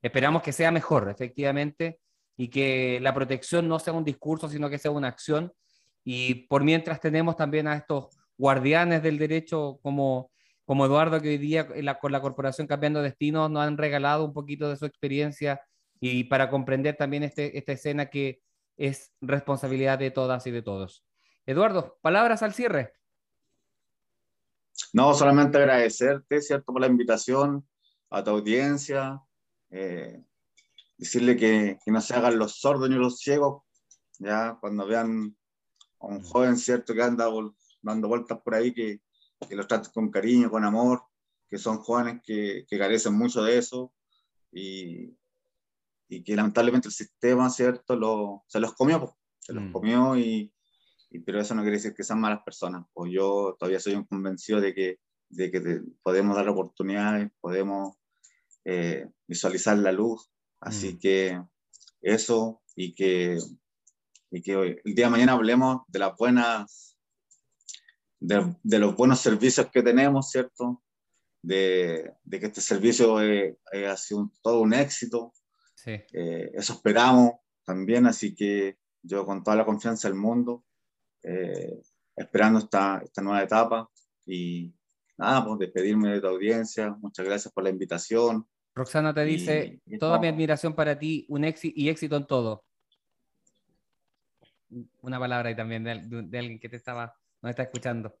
[0.00, 2.00] Esperamos que sea mejor, efectivamente,
[2.36, 5.52] y que la protección no sea un discurso, sino que sea una acción.
[6.04, 10.30] Y por mientras tenemos también a estos guardianes del derecho como,
[10.64, 11.68] como Eduardo, que hoy día
[12.00, 15.60] con la Corporación Cambiando Destinos nos han regalado un poquito de su experiencia
[16.00, 18.42] y para comprender también este, esta escena que
[18.76, 21.04] es responsabilidad de todas y de todos.
[21.46, 22.92] Eduardo, palabras al cierre.
[24.92, 27.66] No, solamente agradecerte, ¿cierto?, por la invitación
[28.10, 29.20] a tu audiencia,
[29.70, 30.20] eh,
[30.98, 33.62] decirle que, que, no se hagan los sordos ni los ciegos,
[34.18, 35.36] ya cuando vean
[36.02, 37.28] a un joven, ¿cierto?, que anda
[37.80, 39.00] dando vueltas por ahí, que,
[39.48, 41.02] que los traten con cariño, con amor,
[41.48, 43.92] que son jóvenes que, que carecen mucho de eso
[44.50, 45.16] y,
[46.08, 49.72] y que lamentablemente el sistema, ¿cierto?, lo, se los comió, se los mm.
[49.72, 50.52] comió y,
[51.10, 52.86] y, pero eso no quiere decir que sean malas personas.
[52.92, 54.98] Pues yo todavía soy un convencido de que,
[55.28, 57.96] de que podemos dar oportunidades, podemos
[58.64, 60.30] eh, visualizar la luz,
[60.60, 60.98] así mm.
[60.98, 61.42] que
[62.00, 63.38] eso y que,
[64.32, 66.96] y que hoy, el día de mañana hablemos de las buenas,
[68.18, 70.82] de, de los buenos servicios que tenemos, ¿cierto?
[71.42, 75.32] De, de que este servicio ha sido todo un éxito,
[75.86, 77.32] eh, eso esperamos
[77.64, 80.64] también, así que yo con toda la confianza del mundo,
[81.22, 81.82] eh,
[82.16, 83.90] esperando esta, esta nueva etapa
[84.24, 84.72] y
[85.18, 88.46] nada, pues despedirme de tu audiencia, muchas gracias por la invitación.
[88.74, 92.64] Roxana te dice, toda mi admiración para ti, un éxito y éxito en todo.
[95.00, 98.16] Una palabra ahí también de, de alguien que te estaba, nos está escuchando.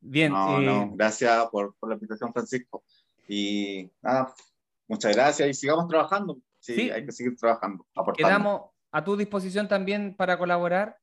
[0.00, 0.32] Bien.
[0.32, 2.84] No, no, eh, gracias por, por, la invitación, Francisco.
[3.28, 4.34] Y nada,
[4.90, 6.38] Muchas gracias y sigamos trabajando.
[6.58, 7.86] Sí, hay que seguir trabajando.
[7.94, 8.28] Aportando.
[8.28, 10.98] Quedamos a tu disposición también para colaborar.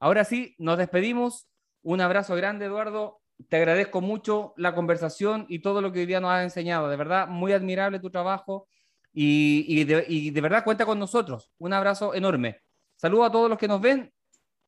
[0.00, 1.46] Ahora sí, nos despedimos.
[1.82, 3.20] Un abrazo grande, Eduardo.
[3.48, 6.88] Te agradezco mucho la conversación y todo lo que hoy día nos has enseñado.
[6.88, 8.66] De verdad, muy admirable tu trabajo
[9.12, 11.52] y, y, de, y de verdad cuenta con nosotros.
[11.58, 12.62] Un abrazo enorme.
[12.96, 14.12] Saludos a todos los que nos ven.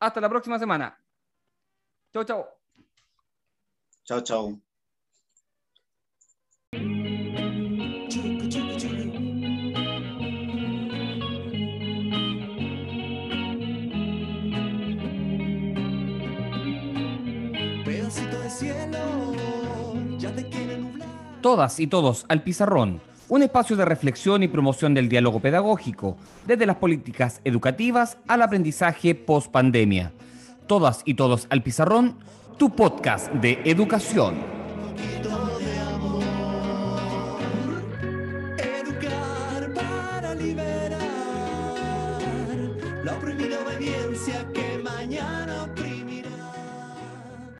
[0.01, 0.99] Hasta la próxima semana.
[2.13, 2.47] Chau, chau.
[4.05, 4.61] Chao, chao.
[21.43, 26.17] Todas y todos al pizarrón, un espacio de reflexión y promoción del diálogo pedagógico,
[26.47, 30.13] desde las políticas educativas al aprendizaje post pandemia.
[30.67, 32.17] Todas y todos al pizarrón,
[32.59, 34.56] tu podcast de educación.